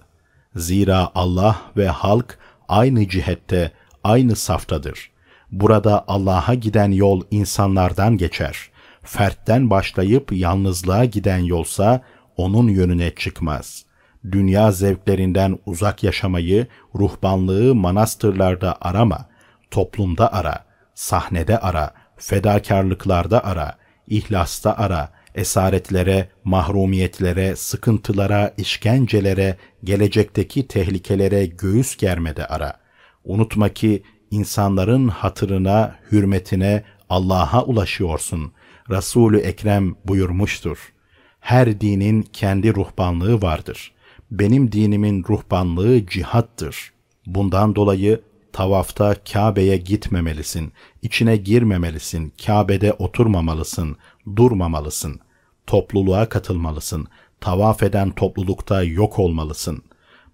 [0.56, 3.72] Zira Allah ve halk aynı cihette,
[4.04, 5.12] aynı saftadır.
[5.52, 8.70] Burada Allah'a giden yol insanlardan geçer.
[9.04, 12.02] Fertten başlayıp yalnızlığa giden yolsa
[12.38, 13.86] onun yönüne çıkmaz.
[14.32, 19.30] Dünya zevklerinden uzak yaşamayı, ruhbanlığı manastırlarda arama,
[19.72, 31.98] toplumda ara, sahnede ara, fedakarlıklarda ara, ihlasta ara, esaretlere, mahrumiyetlere, sıkıntılara, işkencelere, gelecekteki tehlikelere göğüs
[31.98, 32.74] germede ara.
[33.24, 38.52] Unutma ki insanların hatırına, hürmetine, Allah'a ulaşıyorsun.
[38.90, 40.94] Resulü Ekrem buyurmuştur.
[41.40, 43.92] Her dinin kendi ruhbanlığı vardır.
[44.32, 46.92] Benim dinimin ruhbanlığı cihattır.
[47.26, 48.22] Bundan dolayı
[48.54, 53.98] tavafta Kabe'ye gitmemelisin, içine girmemelisin, Kabe'de oturmamalısın,
[54.36, 55.20] durmamalısın,
[55.68, 57.08] topluluğa katılmalısın,
[57.42, 59.84] tavaf eden toplulukta yok olmalısın.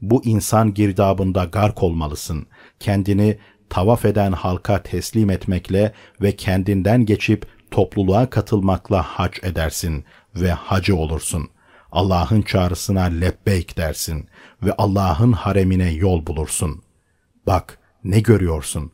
[0.01, 2.45] Bu insan girdabında gark olmalısın,
[2.79, 3.37] kendini
[3.69, 11.49] tavaf eden halka teslim etmekle ve kendinden geçip topluluğa katılmakla hac edersin ve hacı olursun.
[11.91, 14.27] Allah'ın çağrısına lebbeyk dersin
[14.63, 16.81] ve Allah'ın haremine yol bulursun.
[17.47, 18.91] Bak ne görüyorsun?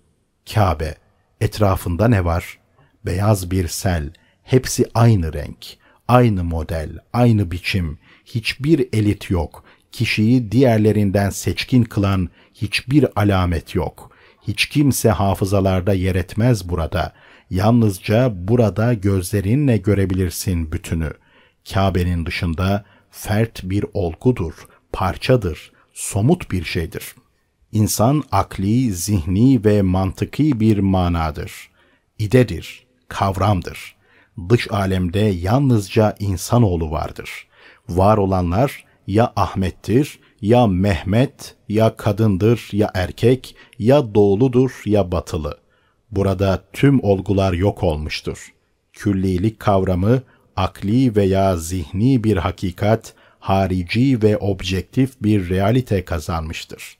[0.54, 0.96] Kabe.
[1.42, 2.60] Etrafında ne var?
[3.06, 4.14] Beyaz bir sel.
[4.44, 5.66] Hepsi aynı renk,
[6.08, 8.00] aynı model, aynı biçim.
[8.26, 9.64] Hiçbir elit yok.
[9.92, 14.12] Kişiyi diğerlerinden seçkin kılan hiçbir alamet yok.
[14.48, 17.14] Hiç kimse hafızalarda yer etmez burada.
[17.52, 21.14] Yalnızca burada gözlerinle görebilirsin bütünü.
[21.74, 24.54] Kabe'nin dışında fert bir olgudur,
[24.94, 27.16] parçadır, somut bir şeydir.
[27.72, 31.52] İnsan akli, zihni ve mantıki bir manadır.
[32.20, 33.96] İdedir, kavramdır.
[34.50, 37.48] Dış alemde yalnızca insanoğlu vardır.
[37.90, 45.61] Var olanlar ya Ahmet'tir, ya Mehmet, ya kadındır, ya erkek, ya doğuludur, ya batılı.
[46.12, 48.54] Burada tüm olgular yok olmuştur.
[48.94, 50.22] Küllilik kavramı,
[50.56, 56.98] akli veya zihni bir hakikat, harici ve objektif bir realite kazanmıştır.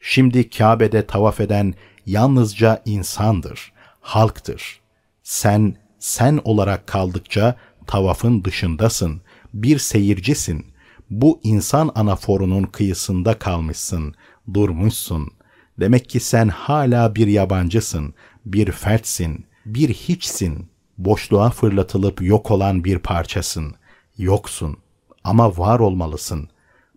[0.00, 1.74] Şimdi Kabe'de tavaf eden
[2.06, 4.80] yalnızca insandır, halktır.
[5.22, 9.20] Sen, sen olarak kaldıkça tavafın dışındasın,
[9.54, 10.66] bir seyircisin.
[11.10, 14.14] Bu insan anaforunun kıyısında kalmışsın,
[14.54, 15.30] durmuşsun.
[15.80, 18.14] Demek ki sen hala bir yabancısın,
[18.46, 20.68] bir fertsin, bir hiçsin.
[20.98, 23.74] Boşluğa fırlatılıp yok olan bir parçasın.
[24.18, 24.76] Yoksun
[25.24, 26.48] ama var olmalısın.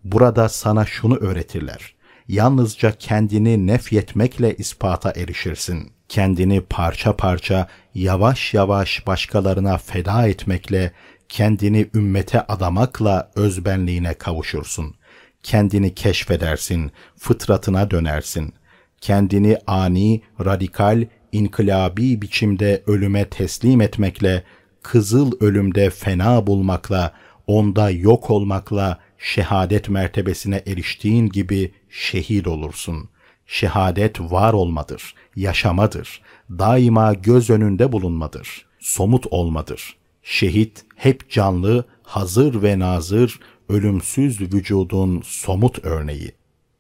[0.03, 1.95] Burada sana şunu öğretirler.
[2.27, 5.91] Yalnızca kendini nefyetmekle ispata erişirsin.
[6.10, 10.91] Kendini parça parça, yavaş yavaş başkalarına feda etmekle,
[11.29, 14.95] kendini ümmete adamakla özbenliğine kavuşursun.
[15.43, 18.53] Kendini keşfedersin, fıtratına dönersin.
[19.01, 24.43] Kendini ani, radikal, inkılabi biçimde ölüme teslim etmekle,
[24.81, 27.13] kızıl ölümde fena bulmakla,
[27.47, 33.09] onda yok olmakla şehadet mertebesine eriştiğin gibi şehit olursun.
[33.45, 39.97] Şehadet var olmadır, yaşamadır, daima göz önünde bulunmadır, somut olmadır.
[40.23, 46.31] Şehit hep canlı, hazır ve nazır, ölümsüz vücudun somut örneği.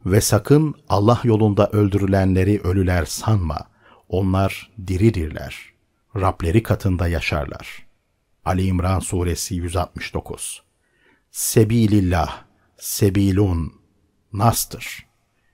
[0.05, 3.76] Ve sakın Allah yolunda öldürülenleri ölüler sanma.
[4.09, 5.73] Onlar diridirler.
[6.15, 7.87] Rableri katında yaşarlar.''
[8.47, 10.63] Ali İmran Suresi 169
[11.31, 12.43] Sebilillah,
[12.77, 13.73] sebilun,
[14.33, 15.05] nastır.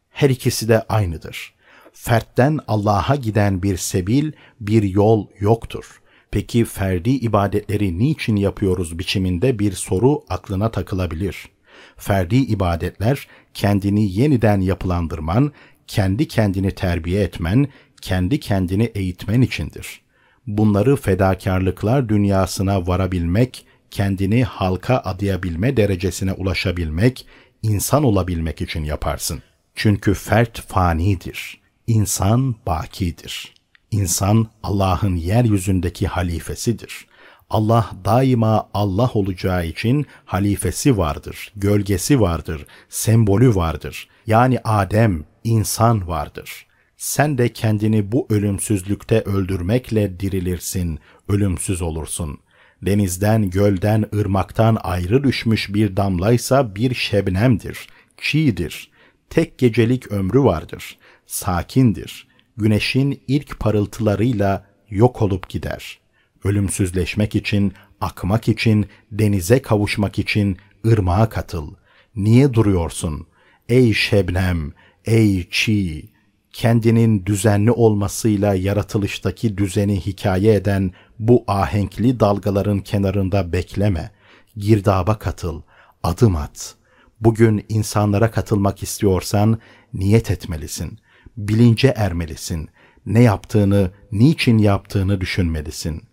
[0.10, 1.54] Her ikisi de aynıdır.
[1.94, 6.02] Fertten Allah'a giden bir sebil, bir yol yoktur.
[6.32, 11.50] Peki ferdi ibadetleri niçin yapıyoruz biçiminde bir soru aklına takılabilir.
[11.98, 15.52] Ferdi ibadetler kendini yeniden yapılandırman,
[15.88, 17.68] kendi kendini terbiye etmen,
[18.04, 20.04] kendi kendini eğitmen içindir
[20.48, 27.28] bunları fedakarlıklar dünyasına varabilmek, kendini halka adayabilme derecesine ulaşabilmek,
[27.62, 29.42] insan olabilmek için yaparsın.
[29.76, 33.54] Çünkü fert fanidir, insan bakidir.
[33.92, 37.08] İnsan Allah'ın yeryüzündeki halifesidir.
[37.50, 44.08] Allah daima Allah olacağı için halifesi vardır, gölgesi vardır, sembolü vardır.
[44.28, 46.73] Yani Adem, insan vardır.''
[47.04, 52.38] Sen de kendini bu ölümsüzlükte öldürmekle dirilirsin, ölümsüz olursun.
[52.82, 57.88] Denizden, gölden, ırmaktan ayrı düşmüş bir damlaysa bir şebnemdir,
[58.18, 58.92] çiğdir.
[59.30, 62.28] Tek gecelik ömrü vardır, sakindir.
[62.58, 66.00] Güneşin ilk parıltılarıyla yok olup gider.
[66.44, 71.74] Ölümsüzleşmek için, akmak için, denize kavuşmak için ırmağa katıl.
[72.16, 73.28] Niye duruyorsun?
[73.70, 74.74] Ey şebnem,
[75.06, 76.13] ey çiğ,
[76.54, 84.12] kendinin düzenli olmasıyla yaratılıştaki düzeni hikaye eden bu ahenkli dalgaların kenarında bekleme,
[84.58, 85.62] girdaba katıl,
[86.04, 86.76] adım at.
[87.22, 89.60] Bugün insanlara katılmak istiyorsan
[89.94, 91.00] niyet etmelisin,
[91.38, 92.70] bilince ermelisin,
[93.06, 96.04] ne yaptığını, niçin yaptığını düşünmelisin.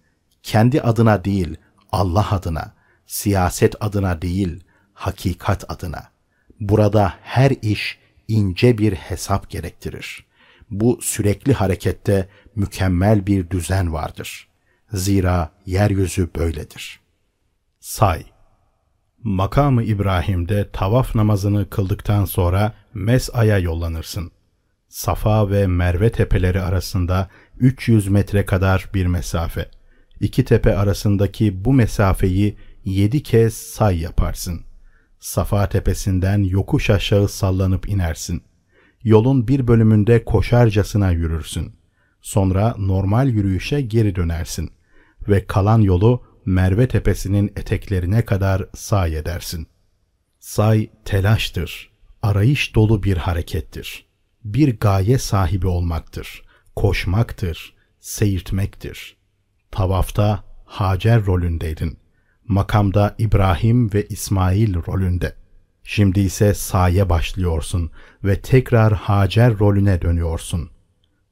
[0.42, 1.56] Kendi adına değil,
[1.92, 2.74] Allah adına,
[3.06, 6.08] siyaset adına değil, hakikat adına.
[6.60, 7.98] Burada her iş
[8.28, 10.29] ince bir hesap gerektirir.''
[10.70, 14.48] Bu sürekli harekette mükemmel bir düzen vardır.
[14.92, 17.00] Zira yeryüzü böyledir.
[17.80, 18.24] Say
[19.22, 24.30] Makamı İbrahim'de tavaf namazını kıldıktan sonra Mes'a'ya yollanırsın.
[24.88, 27.28] Safa ve Merve tepeleri arasında
[27.58, 29.70] 300 metre kadar bir mesafe.
[30.20, 34.60] İki tepe arasındaki bu mesafeyi yedi kez say yaparsın.
[35.20, 38.42] Safa tepesinden yokuş aşağı sallanıp inersin
[39.04, 41.72] yolun bir bölümünde koşarcasına yürürsün.
[42.22, 44.70] Sonra normal yürüyüşe geri dönersin
[45.28, 49.66] ve kalan yolu Merve tepesinin eteklerine kadar say edersin.
[50.38, 51.90] Say telaştır,
[52.22, 54.06] arayış dolu bir harekettir.
[54.44, 56.42] Bir gaye sahibi olmaktır,
[56.76, 59.16] koşmaktır, seyirtmektir.
[59.70, 61.98] Tavafta Hacer rolündeydin.
[62.48, 65.34] Makamda İbrahim ve İsmail rolünde.
[65.92, 67.90] Şimdi ise saye başlıyorsun
[68.24, 70.70] ve tekrar Hacer rolüne dönüyorsun.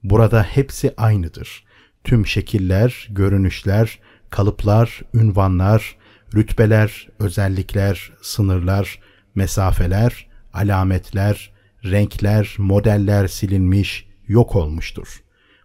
[0.03, 1.65] Burada hepsi aynıdır.
[2.05, 3.99] Tüm şekiller, görünüşler,
[4.31, 5.97] kalıplar, ünvanlar,
[6.35, 9.01] rütbeler, özellikler, sınırlar,
[9.35, 11.53] mesafeler, alametler,
[11.85, 15.23] renkler, modeller silinmiş, yok olmuştur.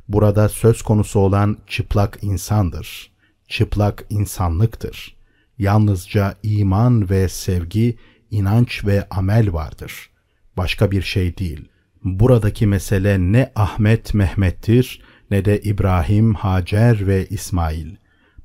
[0.07, 3.11] Burada söz konusu olan çıplak insandır.
[3.47, 5.15] Çıplak insanlıktır.
[5.57, 7.97] Yalnızca iman ve sevgi
[8.33, 10.09] inanç ve amel vardır.
[10.57, 11.69] Başka bir şey değil.
[12.03, 17.95] Buradaki mesele ne Ahmet Mehmet'tir ne de İbrahim, Hacer ve İsmail.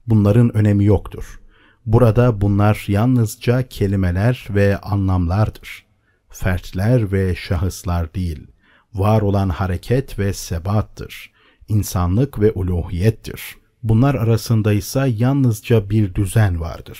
[0.06, 1.40] Bunların önemi yoktur.
[1.86, 5.86] Burada bunlar yalnızca kelimeler ve anlamlardır.
[6.30, 8.46] Fertler ve şahıslar değil.
[8.94, 11.32] Var olan hareket ve sebattır.
[11.68, 13.42] İnsanlık ve uluhiyettir.
[13.82, 16.98] Bunlar arasında ise yalnızca bir düzen vardır.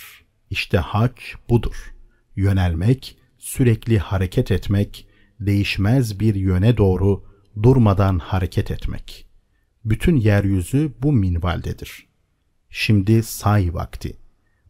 [0.51, 1.98] İşte hac budur.
[2.39, 5.07] Yönelmek, sürekli hareket etmek,
[5.41, 7.25] değişmez bir yöne doğru
[7.63, 9.27] durmadan hareket etmek.
[9.85, 12.07] Bütün yeryüzü bu minvaldedir.
[12.71, 14.17] Şimdi say vakti.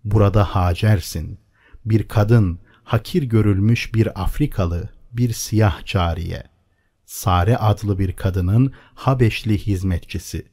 [0.04, 1.38] Burada Hacer'sin.
[1.84, 6.42] Bir kadın, hakir görülmüş bir Afrikalı, bir siyah cariye.
[7.06, 10.46] Sare adlı bir kadının Habeşli hizmetçisi.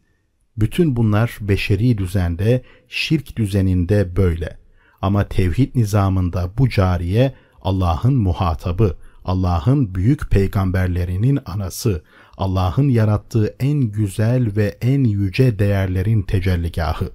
[0.58, 4.65] Bütün bunlar beşeri düzende, şirk düzeninde böyle.
[5.06, 12.04] Ama tevhid nizamında bu cariye Allah'ın muhatabı, Allah'ın büyük peygamberlerinin anası,
[12.38, 17.12] Allah'ın yarattığı en güzel ve en yüce değerlerin tecelligahı.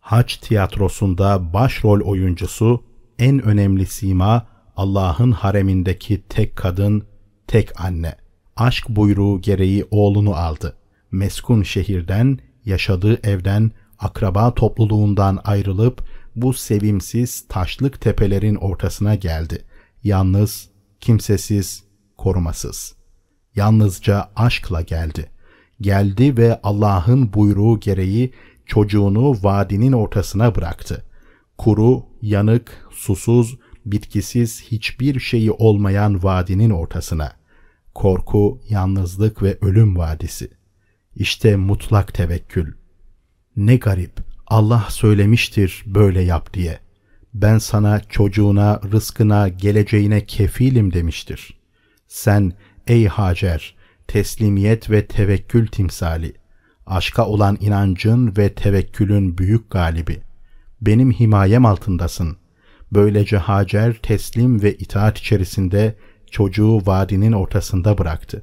[0.00, 2.84] Haç tiyatrosunda başrol oyuncusu,
[3.18, 7.04] en önemli sima Allah'ın haremindeki tek kadın,
[7.46, 8.16] tek anne.
[8.56, 10.76] Aşk buyruğu gereği oğlunu aldı.
[11.10, 19.64] Meskun şehirden, yaşadığı evden, akraba topluluğundan ayrılıp bu sevimsiz taşlık tepelerin ortasına geldi.
[20.04, 20.68] Yalnız,
[21.00, 21.84] kimsesiz,
[22.16, 22.94] korumasız.
[23.54, 25.30] Yalnızca aşkla geldi.
[25.80, 28.32] Geldi ve Allah'ın buyruğu gereği
[28.66, 31.04] çocuğunu vadinin ortasına bıraktı.
[31.58, 37.32] Kuru, yanık, susuz, bitkisiz hiçbir şeyi olmayan vadinin ortasına.
[37.94, 40.50] Korku, yalnızlık ve ölüm vadisi.
[41.14, 42.74] İşte mutlak tevekkül.
[43.56, 46.78] Ne garip, Allah söylemiştir böyle yap diye.
[47.34, 51.60] Ben sana çocuğuna, rızkına, geleceğine kefilim demiştir.
[52.08, 52.52] Sen
[52.86, 53.74] ey Hacer,
[54.08, 56.32] teslimiyet ve tevekkül timsali,
[56.86, 60.22] aşka olan inancın ve tevekkülün büyük galibi.
[60.80, 62.36] Benim himayem altındasın.
[62.92, 65.96] Böylece Hacer teslim ve itaat içerisinde
[66.30, 68.42] çocuğu vadinin ortasında bıraktı.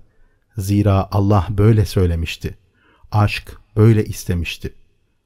[0.58, 2.58] Zira Allah böyle söylemişti.
[3.12, 4.74] Aşk böyle istemişti.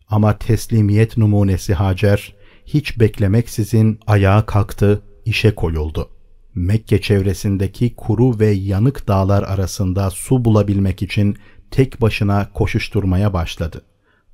[0.10, 2.36] Ama teslimiyet numunesi Hacer
[2.66, 6.10] hiç beklemeksizin ayağa kalktı, işe koyuldu.
[6.56, 11.38] Mekke çevresindeki kuru ve yanık dağlar arasında su bulabilmek için
[11.72, 13.82] tek başına koşuşturmaya başladı.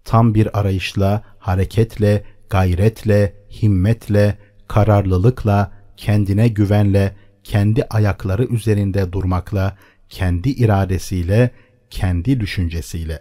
[0.06, 9.78] Tam bir arayışla, hareketle, gayretle, himmetle, kararlılıkla, kendine güvenle, kendi ayakları üzerinde durmakla,
[10.10, 11.52] kendi iradesiyle,
[11.90, 13.20] kendi düşüncesiyle.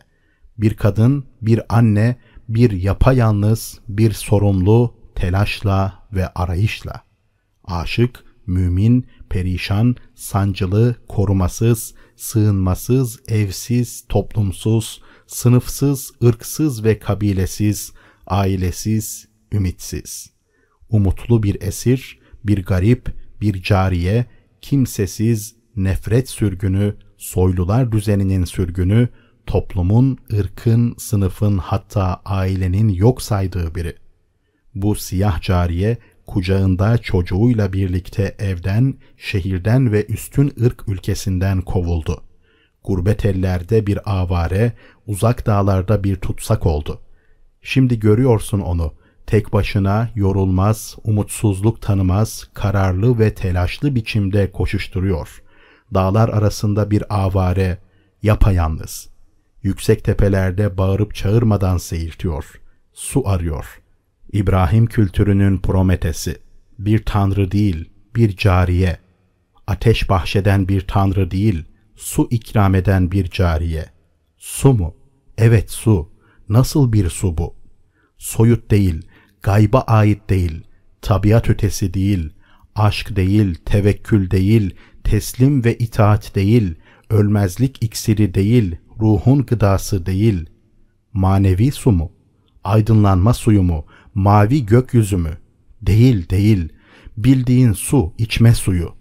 [0.58, 2.16] Bir kadın, bir anne,
[2.54, 7.02] bir yapayalnız, bir sorumlu, telaşla ve arayışla.
[7.64, 17.92] Aşık, mümin, perişan, sancılı, korumasız, sığınmasız, evsiz, toplumsuz, sınıfsız, ırksız ve kabilesiz,
[18.26, 20.30] ailesiz, ümitsiz.
[20.88, 24.26] Umutlu bir esir, bir garip, bir cariye,
[24.62, 29.08] kimsesiz, nefret sürgünü, soylular düzeninin sürgünü,
[29.46, 33.96] toplumun, ırkın, sınıfın hatta ailenin yok saydığı biri.
[34.74, 42.22] Bu siyah cariye kucağında çocuğuyla birlikte evden, şehirden ve üstün ırk ülkesinden kovuldu.
[42.84, 44.72] Gurbet ellerde bir avare,
[45.06, 47.00] uzak dağlarda bir tutsak oldu.
[47.62, 48.94] Şimdi görüyorsun onu,
[49.26, 55.42] tek başına yorulmaz, umutsuzluk tanımaz, kararlı ve telaşlı biçimde koşuşturuyor.
[55.94, 57.78] Dağlar arasında bir avare,
[58.22, 59.11] yapayalnız.
[59.62, 62.60] Yüksek tepelerde bağırıp çağırmadan seyirtiyor.
[62.92, 63.82] Su arıyor.''
[64.32, 66.36] İbrahim kültürünün Prometesi,
[66.78, 68.98] bir tanrı değil, bir cariye,
[69.66, 71.64] ateş bahşeden bir tanrı değil,
[71.96, 73.86] su ikram eden bir cariye.
[74.38, 74.96] Su mu?
[75.38, 76.12] Evet su.
[76.48, 77.54] Nasıl bir su bu?
[78.18, 79.02] Soyut değil,
[79.42, 80.62] gayba ait değil,
[81.02, 82.32] tabiat ötesi değil,
[82.74, 86.74] aşk değil, tevekkül değil, teslim ve itaat değil,
[87.10, 90.50] ölmezlik iksiri değil, ruhun gıdası değil.
[91.12, 92.12] Manevi su mu?
[92.64, 93.84] Aydınlanma suyu mu?
[94.14, 95.38] mavi gökyüzü mü?
[95.82, 96.68] Değil, değil.
[97.16, 98.94] Bildiğin su, içme suyu.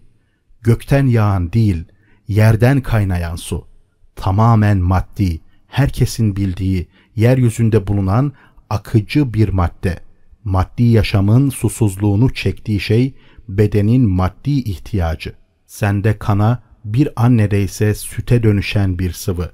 [0.62, 1.86] Gökten yağan değil,
[2.28, 3.68] yerden kaynayan su.
[4.16, 8.34] Tamamen maddi, herkesin bildiği, yeryüzünde bulunan
[8.70, 10.00] akıcı bir madde.
[10.44, 13.14] Maddi yaşamın susuzluğunu çektiği şey
[13.50, 15.34] bedenin maddi ihtiyacı.
[15.66, 19.52] Sende kana, bir annede ise süte dönüşen bir sıvı.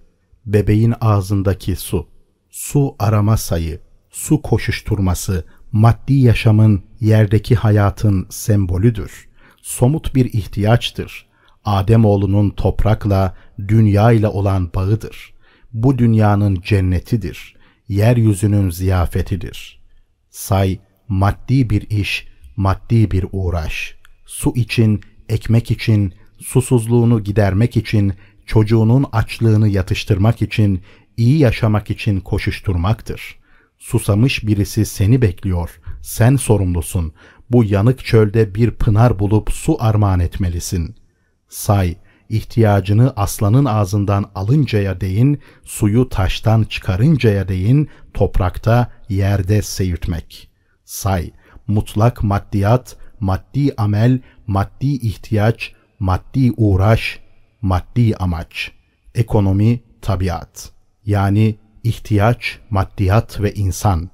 [0.48, 2.08] Bebeğin ağzındaki su.
[2.50, 3.80] Su arama sayı,
[4.10, 9.28] su koşuşturması, maddi yaşamın, yerdeki hayatın sembolüdür.
[9.62, 11.28] Somut bir ihtiyaçtır.
[11.66, 13.36] Ademoğlunun toprakla,
[13.68, 15.34] dünya ile olan bağıdır.
[15.74, 17.56] Bu dünyanın cennetidir.
[17.88, 19.82] Yeryüzünün ziyafetidir.
[20.30, 23.96] Say, maddi bir iş, maddi bir uğraş.
[24.26, 28.14] Su için, ekmek için, susuzluğunu gidermek için,
[28.48, 30.82] çocuğunun açlığını yatıştırmak için,
[31.18, 33.40] iyi yaşamak için koşuşturmaktır.
[33.78, 35.80] Susamış birisi seni bekliyor.
[36.02, 37.14] Sen sorumlusun.
[37.50, 40.96] Bu yanık çölde bir pınar bulup su armağan etmelisin.
[41.50, 41.96] Say,
[42.30, 50.50] ihtiyacını aslanın ağzından alıncaya değin, suyu taştan çıkarıncaya değin, toprakta, yerde seyirtmek.
[50.86, 51.32] Say,
[51.68, 57.20] mutlak maddiyat, maddi amel, maddi ihtiyaç, maddi uğraş,
[57.68, 58.72] maddi amaç.
[59.16, 60.72] Ekonomi, tabiat.
[61.06, 64.10] Yani ihtiyaç, maddiyat ve insan.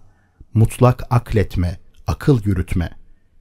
[0.53, 2.89] Mutlak akletme, akıl yürütme.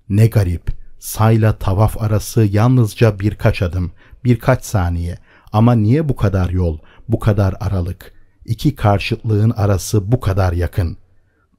[0.08, 3.92] Ne garip, sayla tavaf arası yalnızca birkaç adım,
[4.24, 5.18] birkaç saniye.
[5.52, 8.12] Ama niye bu kadar yol, bu kadar aralık?
[8.44, 10.96] İki karşıtlığın arası bu kadar yakın.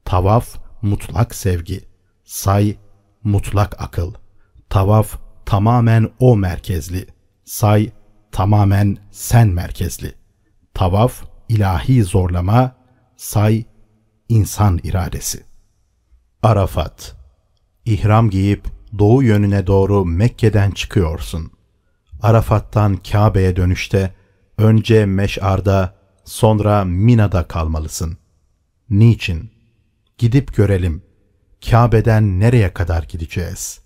[0.04, 1.80] Tavaf, mutlak sevgi.
[2.24, 2.76] Say,
[3.24, 4.14] mutlak akıl.
[4.68, 7.06] Tavaf, tamamen o merkezli.
[7.44, 7.92] Say,
[8.34, 10.14] tamamen sen merkezli.
[10.74, 12.76] Tavaf, ilahi zorlama,
[13.16, 13.64] say,
[14.28, 15.44] insan iradesi.
[16.42, 17.16] Arafat
[17.84, 18.64] İhram giyip
[18.98, 21.50] doğu yönüne doğru Mekke'den çıkıyorsun.
[22.22, 24.14] Arafat'tan Kabe'ye dönüşte
[24.58, 28.18] önce Meş'ar'da sonra Mina'da kalmalısın.
[28.90, 29.50] Niçin?
[30.18, 31.02] Gidip görelim.
[31.70, 33.80] Kabe'den nereye kadar gideceğiz?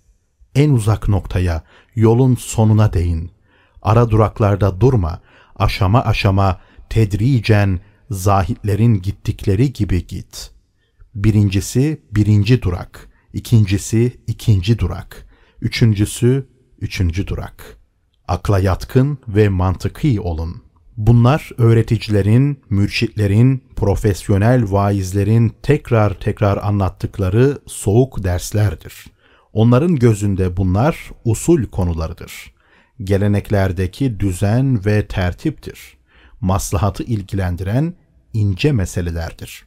[0.55, 1.63] En uzak noktaya,
[1.95, 3.38] yolun sonuna değin.
[3.83, 5.21] Ara duraklarda durma,
[5.57, 6.61] aşama aşama,
[6.91, 10.51] tedricen zahitlerin gittikleri gibi git.
[11.15, 15.27] Birincisi birinci durak, ikincisi ikinci durak,
[15.61, 16.49] üçüncüsü
[16.81, 17.79] üçüncü durak.
[18.29, 20.63] Akla yatkın ve mantıki olun.
[20.97, 29.07] Bunlar öğreticilerin, mürşitlerin, profesyonel vaizlerin tekrar tekrar anlattıkları soğuk derslerdir.
[29.53, 32.58] Onların gözünde bunlar usul konularıdır.
[33.05, 35.97] Geleneklerdeki düzen ve tertiptir.
[36.41, 37.95] Maslahatı ilgilendiren
[38.33, 39.65] ince meselelerdir.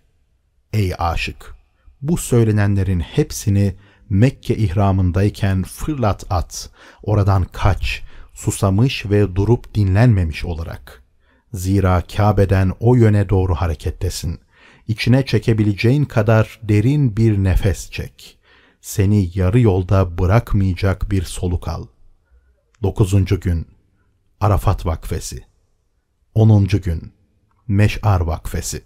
[0.74, 1.56] Ey aşık!
[2.02, 3.76] Bu söylenenlerin hepsini
[4.10, 6.70] Mekke ihramındayken fırlat at,
[7.04, 8.02] oradan kaç,
[8.34, 11.04] susamış ve durup dinlenmemiş olarak.
[11.54, 14.40] Zira Kabe'den o yöne doğru harekettesin.
[14.88, 18.38] İçine çekebileceğin kadar derin bir nefes çek.
[18.82, 21.88] Seni yarı yolda bırakmayacak bir soluk al.
[22.84, 23.40] 9.
[23.40, 23.68] gün
[24.40, 25.44] Arafat Vakfesi
[26.36, 26.66] 10.
[26.66, 27.14] gün
[27.68, 28.84] Meş'ar Vakfesi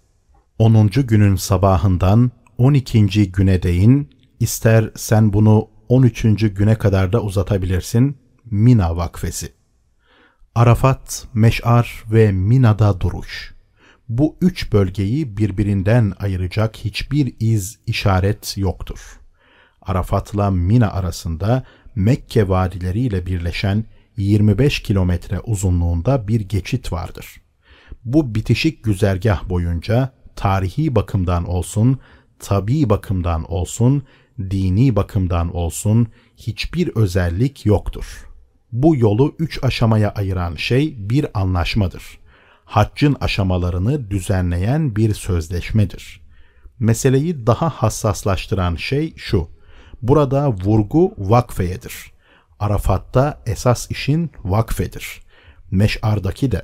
[0.58, 0.88] 10.
[0.88, 3.32] günün sabahından 12.
[3.32, 6.22] güne değin, ister sen bunu 13.
[6.54, 9.52] güne kadar da uzatabilirsin, Mina Vakfesi.
[10.54, 13.54] Arafat, Meş'ar ve Mina'da duruş.
[14.08, 19.20] Bu üç bölgeyi birbirinden ayıracak hiçbir iz, işaret yoktur.
[19.82, 21.64] Arafat'la Mina arasında
[21.96, 23.84] Mekke vadileriyle birleşen
[24.16, 27.40] 25 kilometre uzunluğunda bir geçit vardır.
[28.04, 31.98] Bu bitişik güzergah boyunca tarihi bakımdan olsun,
[32.38, 34.02] tabi bakımdan olsun,
[34.38, 38.26] dini bakımdan olsun hiçbir özellik yoktur.
[38.72, 42.18] Bu yolu üç aşamaya ayıran şey bir anlaşmadır.
[42.64, 46.20] Haccın aşamalarını düzenleyen bir sözleşmedir.
[46.78, 49.55] Meseleyi daha hassaslaştıran şey şu.
[50.02, 52.12] Burada vurgu vakfeyedir.
[52.60, 55.20] Arafat'ta esas işin vakfedir.
[55.70, 56.62] Meş'ardaki de.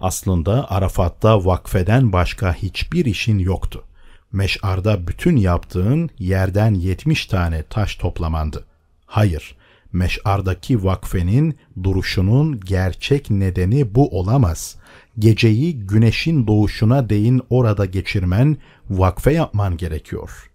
[0.00, 3.84] Aslında Arafat'ta vakfeden başka hiçbir işin yoktu.
[4.32, 8.64] Meş'arda bütün yaptığın yerden 70 tane taş toplamandı.
[9.06, 9.56] Hayır,
[9.92, 14.76] Meş'ardaki vakfenin duruşunun gerçek nedeni bu olamaz.
[15.18, 18.56] Geceyi güneşin doğuşuna değin orada geçirmen,
[18.90, 20.49] vakfe yapman gerekiyor.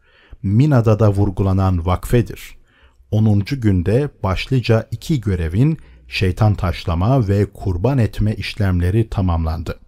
[0.46, 2.58] Mina'da da vurgulanan vakfedir.
[3.12, 3.40] 10.
[3.40, 5.78] günde başlıca iki görevin
[6.08, 9.80] şeytan taşlama ve kurban etme işlemleri tamamlandı.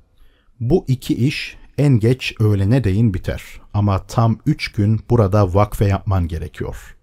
[0.59, 3.43] Bu iki iş en geç öğlene değin biter
[3.73, 6.97] ama tam üç gün burada vakfe yapman gerekiyor.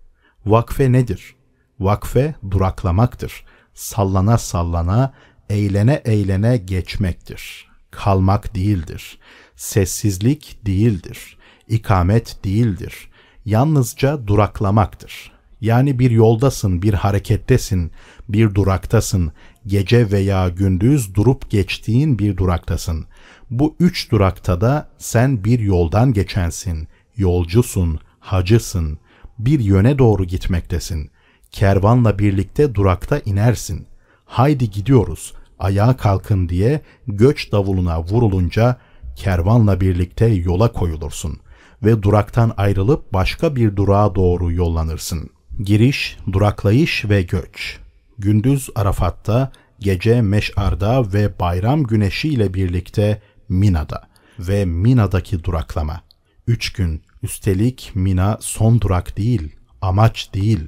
[0.47, 1.35] Vakfe nedir?
[1.81, 3.45] Vakfe duraklamaktır.
[3.75, 5.13] Sallana sallana,
[5.51, 7.69] eğlene eğlene geçmektir.
[7.91, 9.19] Kalmak değildir.
[9.57, 11.39] Sessizlik değildir.
[11.69, 13.11] İkamet değildir.
[13.45, 15.33] Yalnızca duraklamaktır.
[15.61, 17.91] Yani bir yoldasın, bir harekettesin,
[18.29, 19.33] bir duraktasın,
[19.67, 23.07] gece veya gündüz durup geçtiğin bir duraktasın.
[23.51, 28.99] Bu üç durakta da sen bir yoldan geçensin, yolcusun, hacısın,
[29.39, 31.11] bir yöne doğru gitmektesin
[31.55, 33.87] kervanla birlikte durakta inersin.
[34.25, 38.77] Haydi gidiyoruz, ayağa kalkın diye göç davuluna vurulunca
[39.17, 41.41] kervanla birlikte yola koyulursun
[41.85, 45.31] ve duraktan ayrılıp başka bir durağa doğru yollanırsın.
[45.61, 47.79] Giriş, duraklayış ve göç.
[48.19, 54.09] Gündüz Arafat'ta, gece Meş'ar'da ve bayram güneşiyle birlikte Mina'da
[54.39, 56.03] ve Mina'daki duraklama.
[56.47, 60.61] Üç gün, üstelik Mina son durak değil, amaç değil.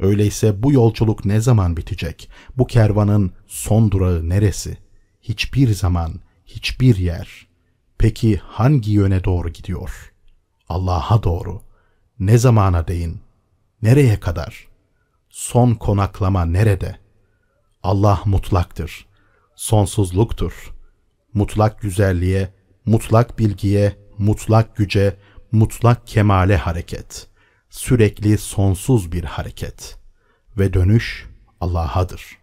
[0.00, 2.28] Öyleyse bu yolculuk ne zaman bitecek?
[2.58, 4.78] Bu kervanın son durağı neresi?
[5.22, 6.14] Hiçbir zaman,
[6.46, 7.46] hiçbir yer.
[7.98, 10.11] Peki hangi yöne doğru gidiyor?
[10.72, 11.62] Allah'a doğru.
[12.18, 13.20] Ne zamana değin?
[13.82, 14.68] Nereye kadar?
[15.30, 16.98] Son konaklama nerede?
[17.82, 19.06] Allah mutlaktır.
[19.54, 20.72] Sonsuzluktur.
[21.34, 22.54] Mutlak güzelliğe,
[22.86, 25.16] mutlak bilgiye, mutlak güce,
[25.52, 27.28] mutlak kemale hareket.
[27.70, 29.98] Sürekli sonsuz bir hareket.
[30.58, 31.28] Ve dönüş
[31.60, 32.38] Allah'adır.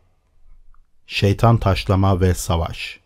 [1.07, 2.99] Şeytan taşlama ve savaş.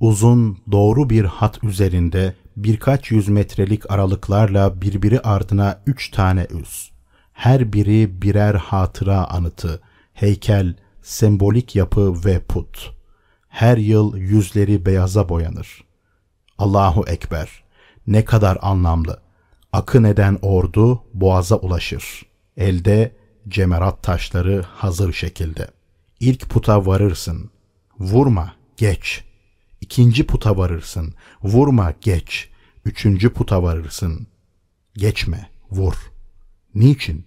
[0.00, 6.90] Uzun, doğru bir hat üzerinde birkaç yüz metrelik aralıklarla birbiri ardına üç tane üs.
[7.32, 9.80] Her biri birer hatıra anıtı,
[10.12, 12.92] heykel, sembolik yapı ve put.
[13.48, 15.84] Her yıl yüzleri beyaza boyanır.
[16.58, 17.62] Allahu Ekber.
[18.06, 19.20] Ne kadar anlamlı.
[19.72, 22.22] Akın eden ordu boğaza ulaşır.
[22.56, 23.16] Elde
[23.48, 25.68] cemerat taşları hazır şekilde.
[26.20, 27.50] İlk puta varırsın.
[27.98, 29.24] Vurma, geç.
[29.80, 31.14] İkinci puta varırsın.
[31.42, 32.50] Vurma, geç.
[32.84, 34.26] Üçüncü puta varırsın.
[34.94, 35.94] Geçme, vur.
[36.74, 37.26] Niçin?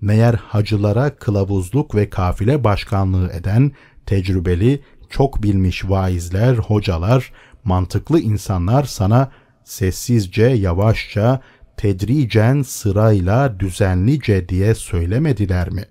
[0.00, 3.72] Meğer hacılara kılavuzluk ve kafile başkanlığı eden
[4.06, 7.32] tecrübeli, çok bilmiş vaizler, hocalar,
[7.64, 9.30] mantıklı insanlar sana
[9.64, 11.40] sessizce, yavaşça,
[11.76, 15.84] tedricen, sırayla, düzenlice diye söylemediler mi?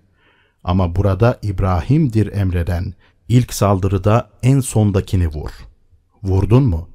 [0.63, 2.93] Ama burada İbrahim'dir emreden.
[3.27, 5.68] İlk saldırıda en sondakini vur.
[6.23, 6.89] Vurdun mu?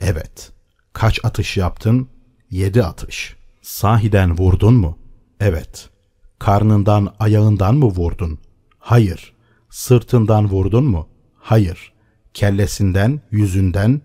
[0.00, 0.52] Evet.
[0.92, 2.08] Kaç atış yaptın?
[2.50, 3.36] Yedi atış.
[3.62, 4.98] Sahiden vurdun mu?
[5.40, 5.90] Evet.
[6.38, 8.38] Karnından, ayağından mı vurdun?
[8.78, 9.34] Hayır.
[9.70, 11.08] Sırtından vurdun mu?
[11.34, 11.92] Hayır.
[12.34, 14.00] Kellesinden, yüzünden?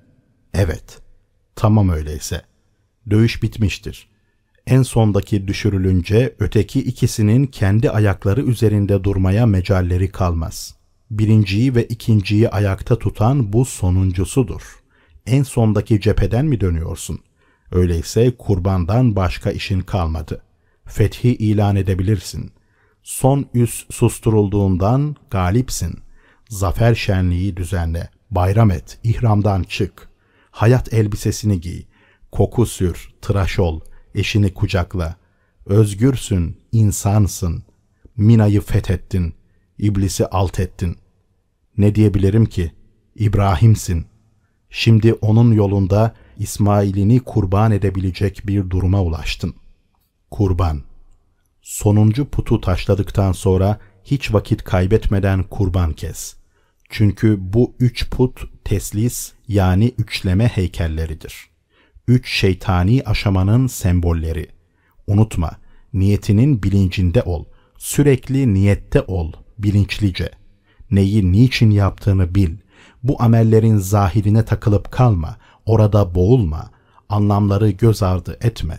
[0.54, 1.00] Evet.
[1.56, 2.42] Tamam öyleyse.
[3.10, 4.10] Dövüş bitmiştir.
[4.68, 10.76] En sondaki düşürülünce öteki ikisinin kendi ayakları üzerinde durmaya mecalleri kalmaz.
[11.12, 14.62] Birinciyi ve ikinciyi ayakta tutan bu sonuncusudur.
[15.26, 17.20] En sondaki cepheden mi dönüyorsun?
[17.72, 20.42] Öyleyse kurbandan başka işin kalmadı.
[20.86, 22.52] Fethi ilan edebilirsin.
[23.04, 26.00] Son üs susturulduğundan galipsin.
[26.50, 30.10] Zafer şenliği düzenle, bayram et, ihramdan çık.
[30.52, 31.84] Hayat elbisesini giy,
[32.32, 33.80] koku sür, tıraş ol,
[34.16, 35.16] eşini kucakla.
[35.66, 37.64] Özgürsün, insansın.
[38.18, 39.34] Mina'yı fethettin,
[39.78, 41.01] iblisi alt ettin.
[41.78, 42.72] Ne diyebilirim ki?
[43.16, 44.06] İbrahim'sin.
[44.70, 49.56] Şimdi onun yolunda İsmail'ini kurban edebilecek bir duruma ulaştın.
[50.32, 50.82] Kurban.
[51.62, 56.36] Sonuncu putu taşladıktan sonra hiç vakit kaybetmeden kurban kes.
[56.90, 61.50] Çünkü bu üç put teslis yani üçleme heykelleridir.
[62.08, 64.48] Üç şeytani aşamanın sembolleri.
[65.08, 65.52] Unutma,
[65.94, 67.46] niyetinin bilincinde ol.
[67.78, 70.41] Sürekli niyette ol, bilinçlice.
[70.92, 72.58] Neyi niçin yaptığını bil.
[73.04, 76.70] Bu amellerin zahirine takılıp kalma, orada boğulma,
[77.10, 78.78] anlamları göz ardı etme.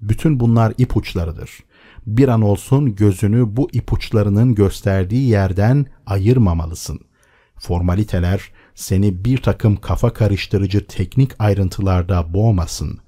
[0.00, 1.50] Bütün bunlar ipuçlarıdır.
[2.06, 7.00] Bir an olsun gözünü bu ipuçlarının gösterdiği yerden ayırmamalısın.
[7.56, 12.98] Formaliteler seni bir takım kafa karıştırıcı teknik ayrıntılarda boğmasın.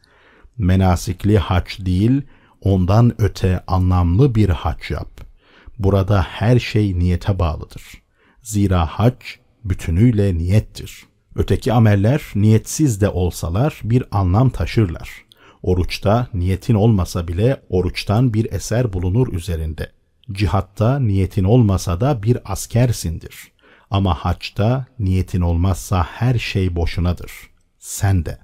[0.59, 2.23] Menasikli haç değil,
[2.61, 5.21] ondan öte anlamlı bir haç yap.
[5.79, 8.06] Burada her şey niyete bağlıdır.
[8.47, 9.17] Zira hac
[9.65, 11.05] bütünüyle niyettir.
[11.35, 15.11] Öteki ameller niyetsiz de olsalar bir anlam taşırlar.
[15.63, 19.93] Oruçta niyetin olmasa bile oruçtan bir eser bulunur üzerinde.
[20.33, 23.35] Cihatta niyetin olmasa da bir askersindir.
[23.91, 27.33] Ama haçta niyetin olmazsa her şey boşunadır.
[27.79, 28.39] Sen de.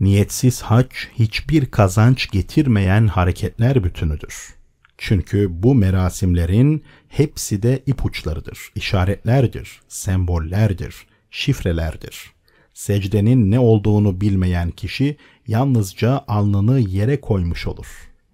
[0.00, 4.57] Niyetsiz hac hiçbir kazanç getirmeyen hareketler bütünüdür.
[4.98, 12.32] Çünkü bu merasimlerin hepsi de ipuçlarıdır, işaretlerdir, sembollerdir, şifrelerdir.
[12.74, 17.86] Secdenin ne olduğunu bilmeyen kişi yalnızca alnını yere koymuş olur.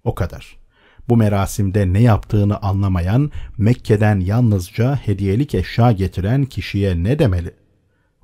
[0.03, 0.57] O kadar.
[1.09, 7.51] Bu merasimde ne yaptığını anlamayan, Mekke'den yalnızca hediyelik eşya getiren kişiye ne demeli?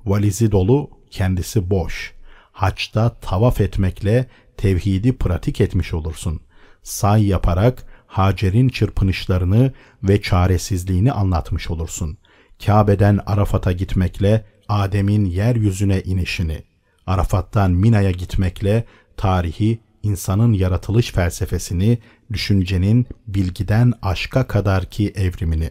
[0.04, 2.14] Valizi dolu, kendisi boş.
[2.52, 4.26] Haçta tavaf etmekle
[4.56, 6.40] tevhidi pratik etmiş olursun.
[6.82, 12.18] Say yaparak Hacer'in çırpınışlarını ve çaresizliğini anlatmış olursun.
[12.66, 16.62] Kabe'den Arafat'a gitmekle Adem'in yeryüzüne inişini,
[17.06, 18.84] Arafat'tan Mina'ya gitmekle
[19.16, 21.98] tarihi insanın yaratılış felsefesini,
[22.32, 25.70] düşüncenin bilgiden aşka kadar ki evrimini,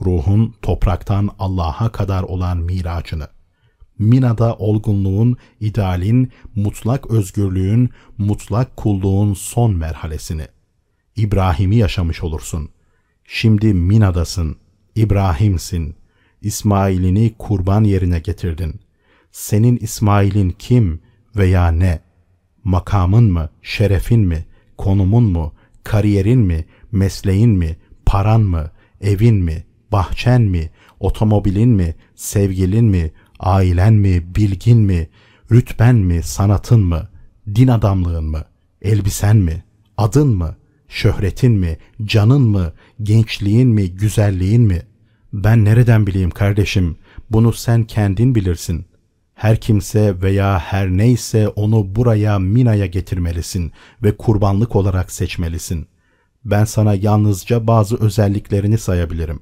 [0.00, 3.28] ruhun topraktan Allah'a kadar olan miracını,
[3.98, 10.46] Mina'da olgunluğun, idealin, mutlak özgürlüğün, mutlak kulluğun son merhalesini,
[11.16, 12.68] İbrahim'i yaşamış olursun.
[13.24, 14.56] Şimdi Mina'dasın,
[14.94, 15.96] İbrahim'sin,
[16.42, 18.80] İsmail'ini kurban yerine getirdin.
[19.32, 21.00] Senin İsmail'in kim
[21.36, 22.00] veya ne?
[22.64, 24.46] Makamın mı, şerefin mi,
[24.78, 25.54] konumun mu,
[25.84, 33.10] kariyerin mi, mesleğin mi, paran mı, evin mi, bahçen mi, otomobilin mi, sevgilin mi,
[33.40, 35.08] ailen mi, bilgin mi,
[35.52, 37.08] rütben mi, sanatın mı,
[37.54, 38.44] din adamlığın mı,
[38.82, 39.64] elbisen mi,
[39.96, 40.56] adın mı,
[40.88, 42.72] şöhretin mi, canın mı,
[43.02, 44.82] gençliğin mi, güzelliğin mi?
[45.32, 46.96] Ben nereden bileyim kardeşim,
[47.30, 48.86] bunu sen kendin bilirsin.
[49.34, 53.72] Her kimse veya her neyse onu buraya Mina'ya getirmelisin
[54.02, 55.86] ve kurbanlık olarak seçmelisin.
[56.44, 59.40] Ben sana yalnızca bazı özelliklerini sayabilirim.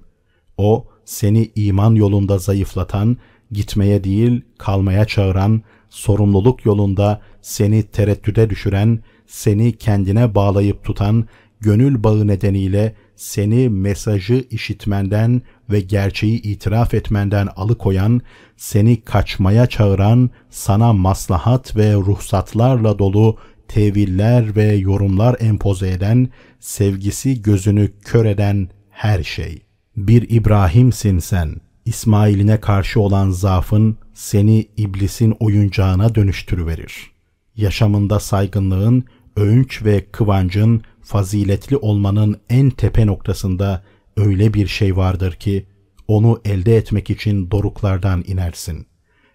[0.56, 3.16] O, seni iman yolunda zayıflatan,
[3.50, 11.24] gitmeye değil kalmaya çağıran, sorumluluk yolunda seni tereddüde düşüren, seni kendine bağlayıp tutan,
[11.60, 18.20] gönül bağı nedeniyle seni mesajı işitmenden ve gerçeği itiraf etmenden alıkoyan,
[18.56, 23.36] seni kaçmaya çağıran, sana maslahat ve ruhsatlarla dolu
[23.68, 26.28] teviller ve yorumlar empoze eden,
[26.60, 29.62] sevgisi gözünü kör eden her şey.
[29.96, 31.54] Bir İbrahim'sin sen.
[31.84, 37.13] İsmail'ine karşı olan zaafın seni iblisin oyuncağına dönüştürüverir.
[37.56, 39.04] Yaşamında saygınlığın,
[39.36, 43.84] övünç ve kıvancın, faziletli olmanın en tepe noktasında
[44.16, 45.66] öyle bir şey vardır ki
[46.08, 48.86] onu elde etmek için doruklardan inersin.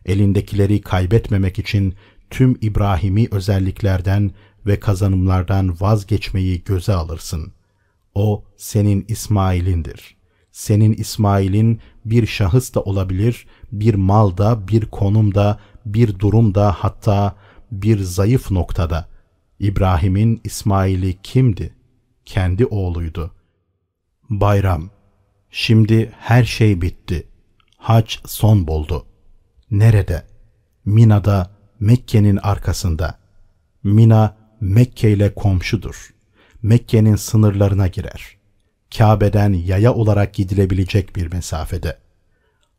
[0.06, 1.96] Elindekileri kaybetmemek için
[2.30, 4.32] tüm İbrahimi özelliklerden
[4.66, 7.54] ve kazanımlardan vazgeçmeyi göze alırsın.
[8.16, 10.16] O senin İsmail'indir.
[10.52, 17.36] Senin İsmail'in bir şahıs da olabilir, bir malda, bir konumda, bir durumda hatta
[17.72, 19.08] bir zayıf noktada.
[19.60, 21.76] İbrahim'in İsmail'i kimdi?
[22.26, 23.32] Kendi oğluydu.
[24.30, 24.90] Bayram.
[25.52, 27.28] Şimdi her şey bitti.
[27.78, 29.06] Hac son buldu.
[29.72, 30.24] Nerede?
[30.86, 33.20] Mina'da, Mekke'nin arkasında.
[33.84, 36.14] Mina, Mekke ile komşudur.
[36.62, 38.38] Mekke'nin sınırlarına girer.
[38.98, 41.98] Kabe'den yaya olarak gidilebilecek bir mesafede.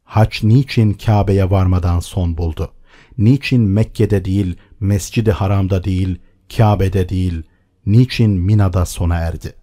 [0.04, 2.72] Haç niçin Kabe'ye varmadan son buldu?
[3.18, 6.18] Niçin Mekke'de değil, Mescid-i Haram'da değil,
[6.56, 7.42] Kabe'de değil,
[7.86, 9.54] niçin Mina'da sona erdi?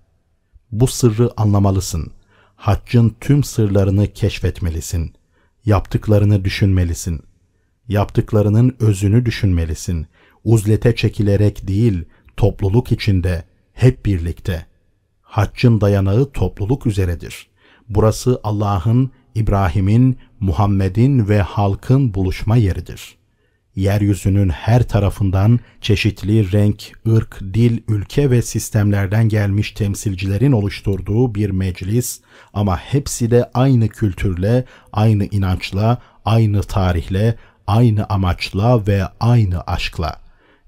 [0.71, 2.11] Bu sırrı anlamalısın.
[2.55, 5.13] Haccın tüm sırlarını keşfetmelisin.
[5.65, 7.21] Yaptıklarını düşünmelisin.
[7.87, 10.07] Yaptıklarının özünü düşünmelisin.
[10.43, 12.05] Uzlete çekilerek değil,
[12.37, 13.43] topluluk içinde,
[13.73, 14.65] hep birlikte.
[15.21, 17.47] Haccın dayanağı topluluk üzeredir.
[17.89, 23.16] Burası Allah'ın, İbrahim'in, Muhammed'in ve halkın buluşma yeridir
[23.78, 32.21] yeryüzünün her tarafından çeşitli renk, ırk, dil, ülke ve sistemlerden gelmiş temsilcilerin oluşturduğu bir meclis
[32.53, 37.36] ama hepsi de aynı kültürle, aynı inançla, aynı tarihle,
[37.67, 40.21] aynı amaçla ve aynı aşkla.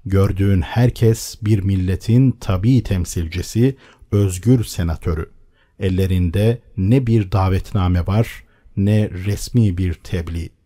[0.06, 3.76] Gördüğün herkes bir milletin tabi temsilcisi,
[4.12, 5.30] özgür senatörü.
[5.78, 8.44] Ellerinde ne bir davetname var
[8.76, 10.59] ne resmi bir tebliğ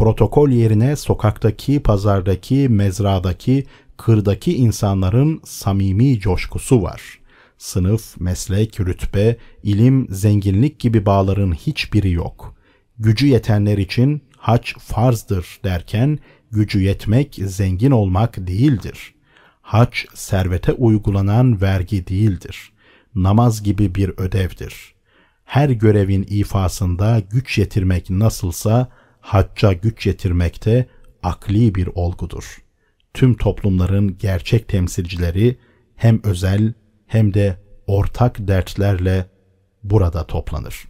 [0.00, 7.02] protokol yerine sokaktaki, pazardaki, mezradaki, kırdaki insanların samimi coşkusu var.
[7.58, 12.54] Sınıf, meslek, rütbe, ilim, zenginlik gibi bağların hiçbiri yok.
[12.98, 16.18] Gücü yetenler için haç farzdır derken
[16.50, 19.14] gücü yetmek zengin olmak değildir.
[19.62, 22.72] Haç servete uygulanan vergi değildir.
[23.14, 24.94] Namaz gibi bir ödevdir.
[25.44, 28.88] Her görevin ifasında güç yetirmek nasılsa
[29.20, 30.86] hacca güç yetirmekte
[31.22, 32.62] akli bir olgudur.
[33.14, 35.58] Tüm toplumların gerçek temsilcileri
[35.96, 36.72] hem özel
[37.06, 37.56] hem de
[37.86, 39.26] ortak dertlerle
[39.82, 40.89] burada toplanır.